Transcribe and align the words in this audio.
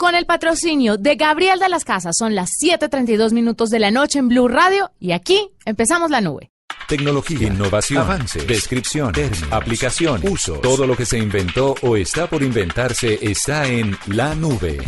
Con 0.00 0.14
el 0.14 0.24
patrocinio 0.24 0.96
de 0.96 1.14
Gabriel 1.16 1.58
de 1.58 1.68
las 1.68 1.84
Casas, 1.84 2.16
son 2.16 2.34
las 2.34 2.52
7:32 2.58 3.34
minutos 3.34 3.68
de 3.68 3.78
la 3.78 3.90
noche 3.90 4.18
en 4.18 4.28
Blue 4.28 4.48
Radio 4.48 4.90
y 4.98 5.12
aquí 5.12 5.50
empezamos 5.66 6.10
la 6.10 6.22
nube. 6.22 6.50
Tecnología, 6.88 7.48
innovación, 7.48 8.02
avance, 8.02 8.42
descripción, 8.46 9.12
términos, 9.12 9.52
aplicación, 9.52 10.26
uso. 10.26 10.54
Todo 10.54 10.86
lo 10.86 10.96
que 10.96 11.04
se 11.04 11.18
inventó 11.18 11.74
o 11.82 11.98
está 11.98 12.28
por 12.28 12.42
inventarse 12.42 13.18
está 13.20 13.68
en 13.68 13.94
la 14.06 14.34
nube. 14.34 14.78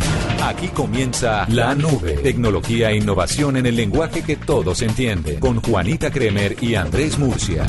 Aquí 0.41 0.69
comienza 0.69 1.45
la 1.47 1.75
nube. 1.75 2.13
Tecnología 2.23 2.89
e 2.89 2.97
innovación 2.97 3.57
en 3.57 3.67
el 3.67 3.75
lenguaje 3.75 4.23
que 4.23 4.37
todos 4.37 4.81
entienden. 4.81 5.39
Con 5.39 5.61
Juanita 5.61 6.09
Kremer 6.09 6.55
y 6.59 6.73
Andrés 6.73 7.19
Murcia. 7.19 7.67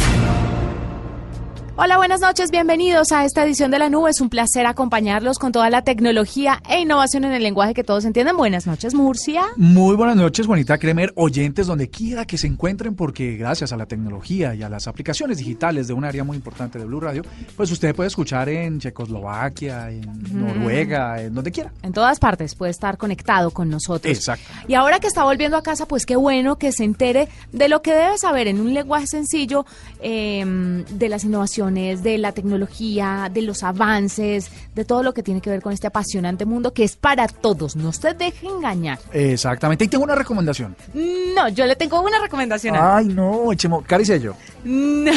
Hola, 1.77 1.97
buenas 1.97 2.21
noches, 2.21 2.53
bienvenidos 2.53 3.11
a 3.11 3.25
esta 3.25 3.45
edición 3.45 3.73
de 3.73 3.81
La 3.81 3.89
Nube. 3.89 4.09
Es 4.09 4.21
un 4.21 4.29
placer 4.29 4.65
acompañarlos 4.65 5.41
con 5.41 5.51
toda 5.51 5.71
la 5.71 5.83
tecnología 5.83 6.63
e 6.71 6.79
innovación 6.79 7.25
en 7.25 7.33
el 7.33 7.43
lenguaje 7.43 7.75
que 7.75 7.83
todos 7.83 8.05
entienden. 8.05 8.37
Buenas 8.37 8.69
noches, 8.69 8.95
Murcia. 8.95 9.43
Muy 9.57 9.97
buenas 9.97 10.15
noches, 10.15 10.47
Juanita 10.47 10.79
Kremer, 10.79 11.13
oyentes 11.17 11.67
donde 11.67 11.91
quiera 11.91 12.27
que 12.27 12.39
se 12.39 12.47
encuentren, 12.47 12.95
porque 12.95 13.37
gracias 13.37 13.73
a 13.73 13.77
la 13.77 13.87
tecnología 13.87 14.55
y 14.55 14.63
a 14.63 14.69
las 14.69 14.87
aplicaciones 14.87 15.39
digitales 15.39 15.89
de 15.89 15.95
un 15.95 16.05
área 16.05 16.23
muy 16.23 16.37
importante 16.37 16.79
de 16.79 16.85
Blue 16.85 17.01
Radio, 17.01 17.25
pues 17.57 17.73
usted 17.73 17.93
puede 17.93 18.07
escuchar 18.07 18.49
en 18.49 18.79
Checoslovaquia, 18.79 19.91
en 19.91 20.05
Noruega, 20.31 21.21
en 21.23 21.35
donde 21.35 21.51
quiera. 21.51 21.73
En 21.83 21.93
todas 21.93 22.21
partes 22.21 22.55
puede 22.55 22.71
estar 22.71 22.97
conectado 22.99 23.51
con 23.51 23.69
nosotros. 23.69 24.17
Exacto. 24.17 24.45
Y 24.69 24.75
ahora 24.75 25.01
que 25.01 25.09
está 25.09 25.25
volviendo 25.25 25.57
a 25.57 25.63
casa, 25.65 25.87
pues 25.87 26.07
qué 26.07 26.15
bueno 26.15 26.57
que 26.57 26.71
se 26.71 26.85
entere 26.85 27.29
de 27.51 27.69
lo 27.69 27.83
que 27.83 27.95
debe 27.95 28.17
saber 28.17 28.47
en 28.47 28.61
un 28.61 28.73
lenguaje 28.73 29.09
sencillo 29.09 29.67
eh, 30.01 30.45
de 30.89 31.09
las 31.09 31.25
innovaciones 31.25 31.64
de 31.73 32.19
la 32.19 32.33
tecnología, 32.33 33.31
de 33.33 33.43
los 33.43 33.63
avances, 33.63 34.51
de 34.75 34.85
todo 34.85 35.03
lo 35.03 35.15
que 35.15 35.23
tiene 35.23 35.41
que 35.41 35.51
ver 35.51 35.63
con 35.63 35.73
este 35.73 35.87
apasionante 35.87 36.45
mundo 36.45 36.73
que 36.73 36.85
es 36.85 36.97
para 36.97 37.27
todos. 37.27 37.77
No 37.77 37.93
se 37.93 38.15
deje 38.15 38.47
engañar. 38.47 38.99
Exactamente. 39.13 39.85
Y 39.85 39.89
tengo 39.89 40.05
una 40.05 40.15
recomendación. 40.15 40.77
No, 40.93 41.49
yo 41.49 41.67
le 41.67 41.77
tengo 41.77 42.01
una 42.01 42.21
recomendación. 42.21 42.77
Ay, 42.79 43.07
no, 43.07 43.53
echemos. 43.53 43.85
Cari 43.87 44.05
yo. 44.05 44.35
No. 44.65 45.13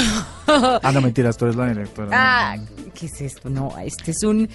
Ah, 0.48 0.92
no, 0.94 1.02
mentiras, 1.02 1.36
tú 1.36 1.46
eres 1.46 1.58
la 1.58 1.68
directora. 1.68 2.10
Ah, 2.14 2.58
¿qué 2.94 3.08
es 3.08 3.22
esto? 3.22 3.50
No, 3.50 3.78
este 3.80 4.12
es 4.12 4.24
un... 4.24 4.48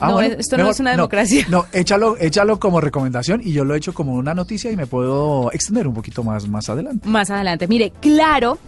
Ah, 0.00 0.08
no, 0.08 0.20
esto 0.20 0.58
no 0.58 0.70
es 0.70 0.80
una 0.80 0.90
democracia. 0.90 1.46
No, 1.48 1.66
échalo, 1.72 2.16
échalo 2.18 2.58
como 2.58 2.80
recomendación 2.80 3.40
y 3.44 3.52
yo 3.52 3.64
lo 3.64 3.74
he 3.74 3.78
hecho 3.78 3.94
como 3.94 4.14
una 4.14 4.34
noticia 4.34 4.72
y 4.72 4.76
me 4.76 4.88
puedo 4.88 5.52
extender 5.52 5.86
un 5.86 5.94
poquito 5.94 6.24
más, 6.24 6.48
más 6.48 6.68
adelante. 6.68 7.08
Más 7.08 7.30
adelante. 7.30 7.68
Mire, 7.68 7.92
claro 8.00 8.58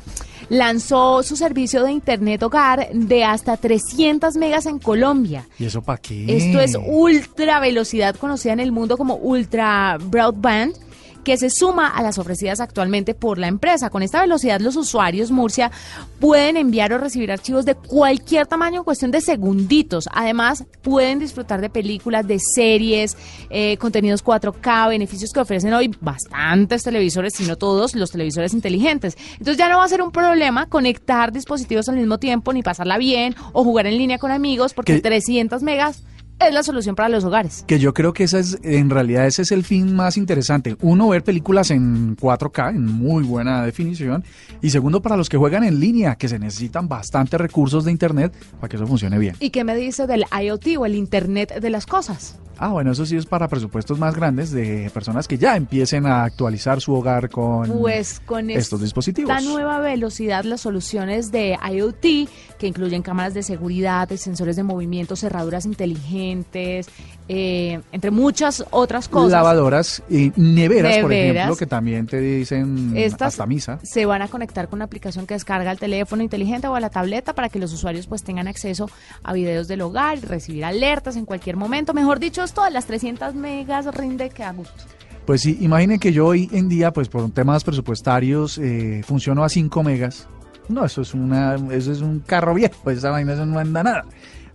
lanzó 0.48 1.22
su 1.22 1.36
servicio 1.36 1.82
de 1.82 1.92
Internet 1.92 2.42
hogar 2.42 2.88
de 2.92 3.24
hasta 3.24 3.56
300 3.56 4.36
megas 4.36 4.66
en 4.66 4.78
Colombia. 4.78 5.46
¿Y 5.58 5.66
eso 5.66 5.82
para 5.82 5.98
qué? 5.98 6.24
Esto 6.36 6.60
es 6.60 6.76
ultra 6.86 7.60
velocidad 7.60 8.16
conocida 8.16 8.52
en 8.52 8.60
el 8.60 8.72
mundo 8.72 8.96
como 8.96 9.16
ultra 9.16 9.98
broadband 10.00 10.85
que 11.26 11.36
se 11.36 11.50
suma 11.50 11.88
a 11.88 12.04
las 12.04 12.18
ofrecidas 12.18 12.60
actualmente 12.60 13.12
por 13.12 13.36
la 13.36 13.48
empresa. 13.48 13.90
Con 13.90 14.04
esta 14.04 14.20
velocidad 14.20 14.60
los 14.60 14.76
usuarios 14.76 15.32
Murcia 15.32 15.72
pueden 16.20 16.56
enviar 16.56 16.92
o 16.92 16.98
recibir 16.98 17.32
archivos 17.32 17.64
de 17.64 17.74
cualquier 17.74 18.46
tamaño 18.46 18.78
en 18.78 18.84
cuestión 18.84 19.10
de 19.10 19.20
segunditos. 19.20 20.08
Además, 20.12 20.64
pueden 20.82 21.18
disfrutar 21.18 21.60
de 21.60 21.68
películas, 21.68 22.28
de 22.28 22.38
series, 22.38 23.16
eh, 23.50 23.76
contenidos 23.78 24.22
4K, 24.22 24.88
beneficios 24.88 25.32
que 25.32 25.40
ofrecen 25.40 25.74
hoy 25.74 25.90
bastantes 26.00 26.84
televisores, 26.84 27.34
si 27.34 27.44
no 27.44 27.56
todos 27.56 27.96
los 27.96 28.12
televisores 28.12 28.54
inteligentes. 28.54 29.18
Entonces 29.32 29.56
ya 29.56 29.68
no 29.68 29.78
va 29.78 29.84
a 29.84 29.88
ser 29.88 30.02
un 30.02 30.12
problema 30.12 30.68
conectar 30.68 31.32
dispositivos 31.32 31.88
al 31.88 31.96
mismo 31.96 32.18
tiempo, 32.18 32.52
ni 32.52 32.62
pasarla 32.62 32.98
bien 32.98 33.34
o 33.52 33.64
jugar 33.64 33.88
en 33.88 33.98
línea 33.98 34.18
con 34.18 34.30
amigos, 34.30 34.74
porque 34.74 35.00
300 35.00 35.60
megas 35.64 36.04
es 36.38 36.52
la 36.52 36.62
solución 36.62 36.94
para 36.94 37.08
los 37.08 37.24
hogares. 37.24 37.64
Que 37.66 37.78
yo 37.78 37.94
creo 37.94 38.12
que 38.12 38.24
esa 38.24 38.38
es, 38.38 38.58
en 38.62 38.90
realidad 38.90 39.26
ese 39.26 39.42
es 39.42 39.52
el 39.52 39.64
fin 39.64 39.94
más 39.94 40.16
interesante. 40.16 40.76
Uno, 40.80 41.08
ver 41.08 41.24
películas 41.24 41.70
en 41.70 42.16
4K, 42.16 42.70
en 42.70 42.86
muy 42.86 43.24
buena 43.24 43.64
definición. 43.64 44.24
Y 44.60 44.70
segundo, 44.70 45.00
para 45.02 45.16
los 45.16 45.28
que 45.28 45.36
juegan 45.36 45.64
en 45.64 45.80
línea, 45.80 46.16
que 46.16 46.28
se 46.28 46.38
necesitan 46.38 46.88
bastantes 46.88 47.40
recursos 47.40 47.84
de 47.84 47.92
Internet 47.92 48.34
para 48.60 48.68
que 48.68 48.76
eso 48.76 48.86
funcione 48.86 49.18
bien. 49.18 49.36
¿Y 49.40 49.50
qué 49.50 49.64
me 49.64 49.74
dice 49.74 50.06
del 50.06 50.24
IoT 50.30 50.78
o 50.78 50.86
el 50.86 50.94
Internet 50.94 51.60
de 51.60 51.70
las 51.70 51.86
cosas? 51.86 52.38
Ah, 52.58 52.68
bueno, 52.68 52.92
eso 52.92 53.04
sí 53.04 53.16
es 53.16 53.26
para 53.26 53.48
presupuestos 53.48 53.98
más 53.98 54.14
grandes 54.14 54.50
de 54.50 54.90
personas 54.92 55.28
que 55.28 55.38
ya 55.38 55.56
empiecen 55.56 56.06
a 56.06 56.24
actualizar 56.24 56.80
su 56.80 56.94
hogar 56.94 57.28
con, 57.28 57.70
pues 57.80 58.20
con 58.20 58.50
estos 58.50 58.80
dispositivos. 58.80 59.28
La 59.28 59.40
nueva 59.40 59.78
velocidad, 59.78 60.44
las 60.44 60.62
soluciones 60.62 61.30
de 61.32 61.58
IoT, 61.72 62.28
que 62.58 62.66
incluyen 62.66 63.02
cámaras 63.02 63.34
de 63.34 63.42
seguridad, 63.42 64.08
sensores 64.10 64.56
de 64.56 64.62
movimiento, 64.62 65.16
cerraduras 65.16 65.66
inteligentes, 65.66 66.88
eh, 67.28 67.80
entre 67.92 68.10
muchas 68.10 68.64
otras 68.70 69.08
cosas. 69.08 69.32
Lavadoras 69.32 70.02
y 70.08 70.32
neveras, 70.36 70.98
por 70.98 71.12
ejemplo, 71.12 71.56
que 71.56 71.66
también 71.66 72.06
te 72.06 72.20
dicen 72.20 72.92
Estas 72.96 73.34
hasta 73.34 73.46
misa. 73.46 73.78
Se 73.82 74.06
van 74.06 74.22
a 74.22 74.28
conectar 74.28 74.68
con 74.68 74.78
una 74.78 74.84
aplicación 74.84 75.26
que 75.26 75.34
descarga 75.34 75.70
al 75.70 75.78
teléfono 75.78 76.22
inteligente 76.22 76.68
o 76.68 76.74
a 76.74 76.80
la 76.80 76.90
tableta 76.90 77.34
para 77.34 77.48
que 77.48 77.58
los 77.58 77.72
usuarios 77.72 78.06
pues 78.06 78.22
tengan 78.22 78.48
acceso 78.48 78.88
a 79.22 79.32
videos 79.32 79.68
del 79.68 79.80
hogar 79.80 80.18
recibir 80.20 80.64
alertas 80.64 81.16
en 81.16 81.24
cualquier 81.24 81.56
momento. 81.56 81.94
Mejor 81.94 82.20
dicho, 82.20 82.42
esto 82.42 82.64
de 82.64 82.70
las 82.70 82.86
300 82.86 83.34
megas 83.34 83.86
rinde 83.94 84.30
que 84.30 84.44
a 84.44 84.52
gusto. 84.52 84.84
Pues 85.26 85.40
sí, 85.40 85.58
imaginen 85.60 85.98
que 85.98 86.12
yo 86.12 86.26
hoy 86.26 86.48
en 86.52 86.68
día, 86.68 86.92
pues 86.92 87.08
por 87.08 87.28
temas 87.32 87.64
presupuestarios, 87.64 88.58
eh, 88.58 89.02
funciono 89.04 89.42
a 89.42 89.48
5 89.48 89.82
megas. 89.82 90.28
No, 90.68 90.84
eso 90.84 91.02
es 91.02 91.14
una, 91.14 91.56
eso 91.72 91.92
es 91.92 92.00
un 92.00 92.20
carro 92.20 92.54
viejo, 92.54 92.90
esa 92.90 93.10
vaina 93.10 93.34
no 93.44 93.58
anda 93.58 93.82
nada. 93.82 94.04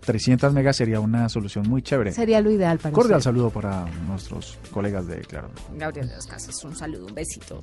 300 0.04 0.52
megas 0.52 0.76
sería 0.76 1.00
una 1.00 1.28
solución 1.28 1.68
muy 1.68 1.82
chévere. 1.82 2.12
Sería 2.12 2.40
lo 2.40 2.50
ideal 2.50 2.78
para 2.78 2.92
Cordial 2.92 3.22
saludo 3.22 3.50
para 3.50 3.86
nuestros 4.06 4.58
colegas 4.70 5.06
de 5.06 5.20
Claro. 5.20 5.50
Gabriel 5.76 6.08
de 6.08 6.14
las 6.14 6.26
Casas, 6.26 6.62
un 6.64 6.74
saludo, 6.76 7.06
un 7.06 7.14
besito. 7.14 7.60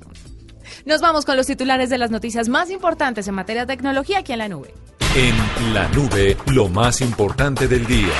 Nos 0.86 1.00
vamos 1.00 1.24
con 1.24 1.36
los 1.36 1.46
titulares 1.46 1.90
de 1.90 1.98
las 1.98 2.10
noticias 2.10 2.48
más 2.48 2.70
importantes 2.70 3.28
en 3.28 3.34
materia 3.34 3.62
de 3.66 3.74
tecnología 3.74 4.20
aquí 4.20 4.32
en 4.32 4.38
la 4.38 4.48
nube. 4.48 4.72
En 5.16 5.74
la 5.74 5.88
nube, 5.88 6.36
lo 6.46 6.68
más 6.68 7.00
importante 7.00 7.68
del 7.68 7.86
día. 7.86 8.12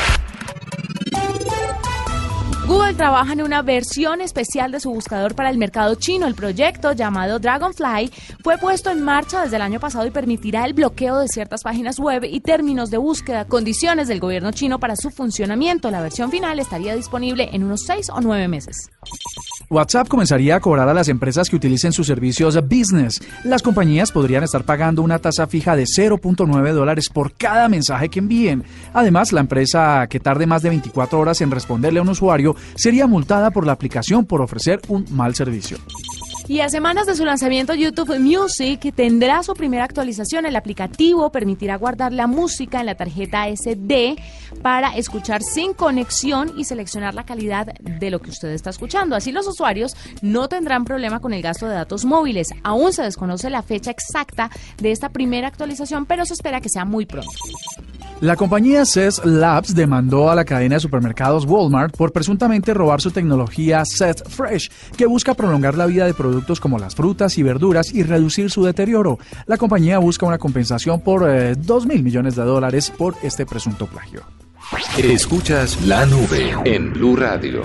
Google 2.70 2.94
trabaja 2.94 3.32
en 3.32 3.42
una 3.42 3.62
versión 3.62 4.20
especial 4.20 4.70
de 4.70 4.78
su 4.78 4.92
buscador 4.92 5.34
para 5.34 5.50
el 5.50 5.58
mercado 5.58 5.96
chino. 5.96 6.28
El 6.28 6.36
proyecto 6.36 6.92
llamado 6.92 7.40
Dragonfly 7.40 8.12
fue 8.44 8.58
puesto 8.58 8.92
en 8.92 9.02
marcha 9.02 9.42
desde 9.42 9.56
el 9.56 9.62
año 9.62 9.80
pasado 9.80 10.06
y 10.06 10.12
permitirá 10.12 10.64
el 10.66 10.72
bloqueo 10.72 11.18
de 11.18 11.26
ciertas 11.26 11.64
páginas 11.64 11.98
web 11.98 12.22
y 12.22 12.38
términos 12.38 12.88
de 12.90 12.98
búsqueda, 12.98 13.44
condiciones 13.44 14.06
del 14.06 14.20
gobierno 14.20 14.52
chino 14.52 14.78
para 14.78 14.94
su 14.94 15.10
funcionamiento. 15.10 15.90
La 15.90 16.00
versión 16.00 16.30
final 16.30 16.60
estaría 16.60 16.94
disponible 16.94 17.48
en 17.52 17.64
unos 17.64 17.80
seis 17.84 18.08
o 18.08 18.20
nueve 18.20 18.46
meses. 18.46 18.88
WhatsApp 19.72 20.08
comenzaría 20.08 20.56
a 20.56 20.60
cobrar 20.60 20.88
a 20.88 20.94
las 20.94 21.08
empresas 21.08 21.48
que 21.48 21.54
utilicen 21.54 21.92
sus 21.92 22.08
servicios 22.08 22.56
business. 22.68 23.20
Las 23.44 23.62
compañías 23.62 24.10
podrían 24.10 24.42
estar 24.42 24.64
pagando 24.64 25.00
una 25.00 25.20
tasa 25.20 25.46
fija 25.46 25.76
de 25.76 25.84
0.9 25.84 26.72
dólares 26.72 27.08
por 27.08 27.34
cada 27.34 27.68
mensaje 27.68 28.08
que 28.08 28.18
envíen. 28.18 28.64
Además, 28.92 29.32
la 29.32 29.38
empresa 29.38 30.08
que 30.10 30.18
tarde 30.18 30.46
más 30.46 30.62
de 30.62 30.70
24 30.70 31.20
horas 31.20 31.40
en 31.40 31.52
responderle 31.52 32.00
a 32.00 32.02
un 32.02 32.08
usuario 32.08 32.56
sería 32.74 33.06
multada 33.06 33.52
por 33.52 33.64
la 33.64 33.70
aplicación 33.70 34.26
por 34.26 34.42
ofrecer 34.42 34.80
un 34.88 35.06
mal 35.12 35.36
servicio. 35.36 35.78
Y 36.50 36.62
a 36.62 36.68
semanas 36.68 37.06
de 37.06 37.14
su 37.14 37.24
lanzamiento, 37.24 37.74
YouTube 37.74 38.18
Music 38.18 38.92
tendrá 38.96 39.40
su 39.44 39.54
primera 39.54 39.84
actualización. 39.84 40.46
El 40.46 40.56
aplicativo 40.56 41.30
permitirá 41.30 41.76
guardar 41.76 42.12
la 42.12 42.26
música 42.26 42.80
en 42.80 42.86
la 42.86 42.96
tarjeta 42.96 43.46
SD 43.46 44.16
para 44.60 44.96
escuchar 44.96 45.44
sin 45.44 45.74
conexión 45.74 46.52
y 46.56 46.64
seleccionar 46.64 47.14
la 47.14 47.24
calidad 47.24 47.68
de 47.78 48.10
lo 48.10 48.18
que 48.18 48.30
usted 48.30 48.48
está 48.48 48.70
escuchando. 48.70 49.14
Así 49.14 49.30
los 49.30 49.46
usuarios 49.46 49.94
no 50.22 50.48
tendrán 50.48 50.84
problema 50.84 51.20
con 51.20 51.32
el 51.34 51.40
gasto 51.40 51.68
de 51.68 51.74
datos 51.76 52.04
móviles. 52.04 52.48
Aún 52.64 52.92
se 52.92 53.04
desconoce 53.04 53.48
la 53.48 53.62
fecha 53.62 53.92
exacta 53.92 54.50
de 54.78 54.90
esta 54.90 55.10
primera 55.10 55.46
actualización, 55.46 56.04
pero 56.04 56.26
se 56.26 56.34
espera 56.34 56.60
que 56.60 56.68
sea 56.68 56.84
muy 56.84 57.06
pronto. 57.06 57.30
La 58.20 58.36
compañía 58.36 58.84
CES 58.84 59.24
Labs 59.24 59.74
demandó 59.74 60.30
a 60.30 60.34
la 60.34 60.44
cadena 60.44 60.74
de 60.74 60.80
supermercados 60.80 61.46
Walmart 61.46 61.96
por 61.96 62.12
presuntamente 62.12 62.74
robar 62.74 63.00
su 63.00 63.10
tecnología 63.10 63.82
Set 63.86 64.28
Fresh, 64.28 64.70
que 64.94 65.06
busca 65.06 65.32
prolongar 65.32 65.78
la 65.78 65.86
vida 65.86 66.04
de 66.04 66.12
productos 66.12 66.60
como 66.60 66.78
las 66.78 66.94
frutas 66.94 67.38
y 67.38 67.42
verduras 67.42 67.94
y 67.94 68.02
reducir 68.02 68.50
su 68.50 68.62
deterioro. 68.62 69.18
La 69.46 69.56
compañía 69.56 69.96
busca 69.96 70.26
una 70.26 70.36
compensación 70.36 71.00
por 71.00 71.22
2 71.22 71.28
eh, 71.30 71.88
mil 71.88 72.02
millones 72.02 72.36
de 72.36 72.42
dólares 72.42 72.90
por 72.90 73.14
este 73.22 73.46
presunto 73.46 73.86
plagio. 73.86 74.20
Escuchas 74.98 75.80
la 75.86 76.04
nube 76.04 76.54
en 76.64 76.92
Blue 76.92 77.16
Radio. 77.16 77.62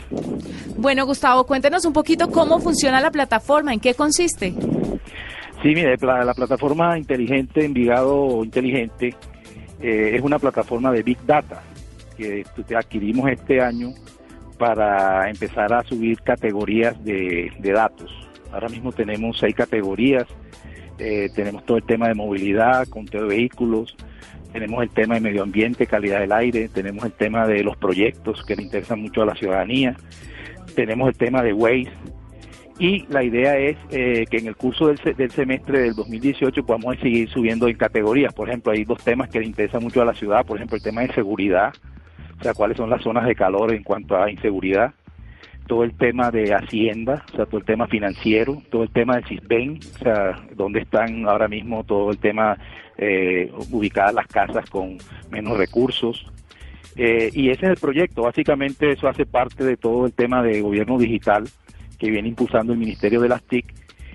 Bueno, 0.77 1.07
Gustavo, 1.07 1.47
cuéntenos 1.47 1.85
un 1.85 1.93
poquito 1.93 2.31
cómo 2.31 2.59
funciona 2.59 3.01
la 3.01 3.11
plataforma, 3.11 3.73
en 3.73 3.81
qué 3.81 3.95
consiste. 3.95 4.55
Sí, 5.63 5.69
mire, 5.69 5.97
la, 6.01 6.35
plataforma 6.35 6.99
inteligente 6.99 7.65
Envigado 7.65 8.45
Inteligente 8.45 9.15
eh, 9.81 10.11
es 10.15 10.23
una 10.23 10.39
plataforma 10.39 10.93
de 10.93 11.03
Big 11.03 11.19
Data 11.25 11.63
que 12.17 12.45
adquirimos 12.75 13.31
este 13.31 13.61
año 13.61 13.93
para 14.57 15.29
empezar 15.29 15.73
a 15.73 15.83
subir 15.85 16.21
categorías 16.23 17.03
de, 17.05 17.53
datos. 17.63 18.13
Ahora 18.53 18.69
mismo 18.69 18.93
tenemos 18.93 19.39
seis 19.39 19.55
categorías. 19.55 20.27
Eh, 20.99 21.29
tenemos 21.35 21.65
todo 21.67 21.77
el 21.77 21.85
tema 21.85 22.09
de 22.09 22.15
movilidad, 22.15 22.89
conteo 22.89 23.23
de 23.23 23.29
vehículos, 23.29 23.95
tenemos 24.51 24.83
el 24.83 24.89
tema 24.89 25.17
de 25.17 25.21
medio 25.21 25.43
ambiente, 25.43 25.87
calidad 25.87 26.21
del 26.21 26.33
aire, 26.33 26.71
tenemos 26.71 27.05
el 27.05 27.13
tema 27.13 27.47
de 27.47 27.63
los 27.63 27.77
proyectos 27.77 28.43
que 28.47 28.57
le 28.57 28.63
interesan 28.63 29.03
mucho 29.03 29.21
a 29.21 29.27
la 29.27 29.35
ciudadanía, 29.35 29.95
tenemos 30.75 31.09
el 31.09 31.17
tema 31.19 31.43
de 31.43 31.53
Waze, 31.53 31.93
y 32.79 33.07
la 33.09 33.23
idea 33.23 33.59
es 33.59 33.77
eh, 33.91 34.25
que 34.31 34.39
en 34.39 34.47
el 34.47 34.57
curso 34.57 34.89
del, 34.89 34.99
del, 35.17 35.31
semestre 35.31 35.81
del 35.81 35.95
2018 35.95 36.65
podamos 36.65 36.99
seguir 36.99 37.29
subiendo 37.29 37.69
en 37.69 37.77
categorías. 37.77 38.35
Por 38.35 38.49
ejemplo, 38.49 38.73
hay 38.73 38.85
dos 38.85 39.03
temas 39.03 39.31
que 39.31 39.41
le 39.41 39.47
interesan 39.47 39.83
mucho 39.83 40.03
a 40.03 40.05
la 40.05 40.15
ciudad, 40.15 40.45
por 40.45 40.57
ejemplo, 40.57 40.77
el 40.77 40.83
tema 40.83 41.03
de 41.03 41.13
seguridad, 41.13 41.73
o 42.39 42.43
sea, 42.43 42.55
cuáles 42.55 42.77
son 42.77 42.91
las 42.91 43.03
zonas 43.03 43.27
de 43.27 43.35
calor 43.35 43.73
en 43.73 43.83
cuanto 43.83 44.17
a 44.17 44.31
inseguridad, 44.31 44.93
todo 45.67 45.85
el 45.85 45.97
tema 45.97 46.31
de 46.31 46.55
hacienda, 46.55 47.25
o 47.33 47.37
sea, 47.37 47.47
todo 47.47 47.59
el 47.59 47.67
tema 47.67 47.87
financiero, 47.87 48.63
todo 48.71 48.85
el 48.85 48.91
tema 48.91 49.17
del 49.17 49.27
CISBEN, 49.27 49.81
o 49.97 49.99
sea, 49.99 50.47
dónde 50.55 50.81
están 50.81 51.27
ahora 51.29 51.49
mismo 51.49 51.85
todo 51.85 52.11
el 52.11 52.19
tema 52.19 52.57
eh, 52.99 53.51
ubicadas 53.71 54.15
las 54.15 54.27
casas 54.27 54.69
con 54.71 54.99
menos 55.31 55.59
recursos. 55.59 56.27
Eh, 56.95 57.31
y 57.35 57.51
ese 57.51 57.67
es 57.67 57.73
el 57.73 57.77
proyecto, 57.77 58.23
básicamente 58.23 58.93
eso 58.93 59.09
hace 59.09 59.27
parte 59.27 59.65
de 59.65 59.77
todo 59.77 60.07
el 60.07 60.13
tema 60.13 60.43
de 60.43 60.63
gobierno 60.63 60.97
digital 60.99 61.45
que 61.99 62.11
viene 62.11 62.29
impulsando 62.29 62.73
el 62.73 62.79
Ministerio 62.79 63.21
de 63.21 63.29
las 63.29 63.43
TIC 63.43 63.75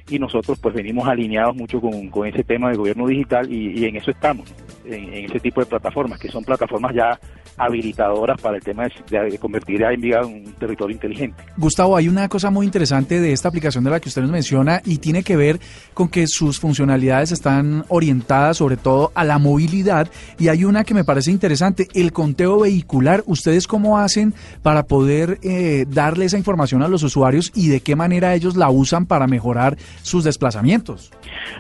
y 0.09 0.19
nosotros 0.19 0.59
pues 0.59 0.73
venimos 0.73 1.07
alineados 1.07 1.56
mucho 1.56 1.79
con, 1.79 2.09
con 2.09 2.27
ese 2.27 2.44
tema 2.44 2.69
de 2.69 2.77
gobierno 2.77 3.07
digital 3.07 3.51
y, 3.51 3.85
en 3.85 3.95
eso 3.95 4.12
estamos, 4.12 4.53
en, 4.85 5.25
ese 5.25 5.39
tipo 5.39 5.62
de 5.62 5.68
plataformas, 5.68 6.19
que 6.19 6.29
son 6.29 6.44
plataformas 6.44 6.94
ya 6.94 7.19
habilitadoras 7.57 8.39
para 8.42 8.57
el 8.57 8.63
tema 8.63 8.88
de, 9.09 9.38
convertir 9.39 9.83
a 9.86 9.94
Envigado 9.94 10.27
en 10.27 10.48
un 10.48 10.53
territorio 10.53 10.94
inteligente. 10.94 11.44
Gustavo, 11.57 11.95
hay 11.95 12.07
una 12.07 12.27
cosa 12.30 12.50
muy 12.50 12.65
interesante 12.65 13.19
de 13.19 13.31
esta 13.31 13.50
aplicación 13.50 13.83
de 13.83 13.89
la 13.89 14.00
que 14.00 14.09
usted 14.09 14.21
nos 14.21 14.31
menciona 14.31 14.81
y 14.86 14.98
tiene 14.98 15.24
que 15.24 15.36
ver 15.36 15.59
con 15.94 16.09
que 16.09 16.27
sus 16.27 16.59
funcionalidades 16.59 17.31
están 17.31 17.86
orientadas 17.88 18.57
sobre 18.57 18.77
todo 18.77 19.12
a 19.15 19.24
la 19.24 19.38
movilidad 19.38 20.09
y 20.39 20.48
hay 20.48 20.63
una 20.65 20.83
que 20.83 20.94
me 20.94 21.03
parece 21.03 21.31
interesante, 21.31 21.88
el 21.94 22.12
conteo 22.12 22.59
vehicular. 22.59 23.24
¿Ustedes 23.25 23.68
cómo 23.68 23.97
hacen 23.97 24.33
para 24.62 24.83
poder 24.83 25.39
eh, 25.44 25.86
darle 25.88 26.25
esa 26.25 26.38
información 26.38 26.83
a 26.83 26.88
los 26.88 27.04
usuarios 27.04 27.51
y 27.56 27.69
de 27.69 27.81
qué 27.81 27.95
manera 27.95 28.33
ellos 28.33 28.56
la 28.56 28.69
usan 28.69 29.06
para 29.06 29.27
mejorar 29.27 29.77
sus 30.01 30.24
desplazamientos? 30.24 31.12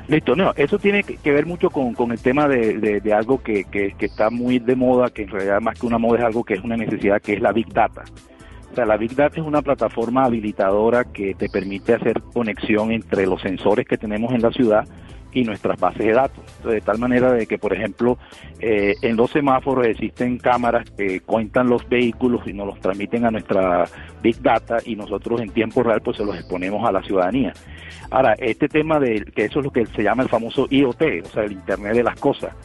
Listo, 0.07 0.35
no, 0.35 0.53
eso 0.55 0.77
tiene 0.77 1.03
que 1.03 1.31
ver 1.31 1.45
mucho 1.45 1.69
con, 1.69 1.93
con 1.93 2.11
el 2.11 2.19
tema 2.19 2.47
de, 2.47 3.01
de, 3.01 3.13
algo 3.13 3.41
que, 3.41 3.63
que, 3.65 3.93
que, 3.97 4.05
está 4.05 4.29
muy 4.29 4.59
de 4.59 4.75
moda, 4.75 5.09
que 5.09 5.23
en 5.23 5.29
realidad 5.29 5.61
más 5.61 5.77
que 5.81 5.87
una 5.87 5.97
moda 5.97 6.19
es 6.19 6.25
algo 6.25 6.43
que 6.43 6.53
es 6.53 6.63
una 6.63 6.77
necesidad, 6.77 7.21
que 7.21 7.33
es 7.33 7.41
la 7.41 7.51
Big 7.51 7.67
Data. 7.73 8.03
O 8.71 8.75
sea, 8.75 8.85
la 8.85 8.95
Big 8.95 9.15
Data 9.15 9.41
es 9.41 9.45
una 9.45 9.61
plataforma 9.61 10.23
habilitadora 10.23 11.03
que 11.03 11.33
te 11.33 11.49
permite 11.49 11.93
hacer 11.93 12.21
conexión 12.33 12.91
entre 12.91 13.25
los 13.25 13.41
sensores 13.41 13.85
que 13.85 13.97
tenemos 13.97 14.31
en 14.31 14.41
la 14.41 14.51
ciudad 14.51 14.87
y 15.33 15.43
nuestras 15.43 15.79
bases 15.79 16.05
de 16.05 16.13
datos. 16.13 16.43
de 16.63 16.81
tal 16.81 16.99
manera 16.99 17.31
de 17.31 17.47
que, 17.47 17.57
por 17.57 17.73
ejemplo, 17.73 18.17
eh, 18.59 18.93
en 19.01 19.15
los 19.15 19.31
semáforos 19.31 19.87
existen 19.87 20.37
cámaras 20.37 20.89
que 20.91 21.21
cuentan 21.21 21.67
los 21.67 21.87
vehículos 21.89 22.45
y 22.45 22.53
nos 22.53 22.67
los 22.67 22.79
transmiten 22.79 23.25
a 23.25 23.31
nuestra 23.31 23.85
Big 24.21 24.41
Data 24.41 24.77
y 24.85 24.95
nosotros 24.95 25.41
en 25.41 25.49
tiempo 25.49 25.83
real 25.83 26.01
pues 26.01 26.17
se 26.17 26.25
los 26.25 26.35
exponemos 26.35 26.87
a 26.87 26.91
la 26.91 27.01
ciudadanía. 27.01 27.53
Ahora, 28.09 28.35
este 28.37 28.67
tema 28.67 28.99
de 28.99 29.23
que 29.23 29.45
eso 29.45 29.59
es 29.59 29.65
lo 29.65 29.71
que 29.71 29.85
se 29.85 30.03
llama 30.03 30.23
el 30.23 30.29
famoso 30.29 30.67
IoT, 30.69 31.01
o 31.23 31.29
sea, 31.29 31.43
el 31.43 31.53
Internet 31.53 31.93
de 31.93 32.03
las 32.03 32.19
Cosas. 32.19 32.55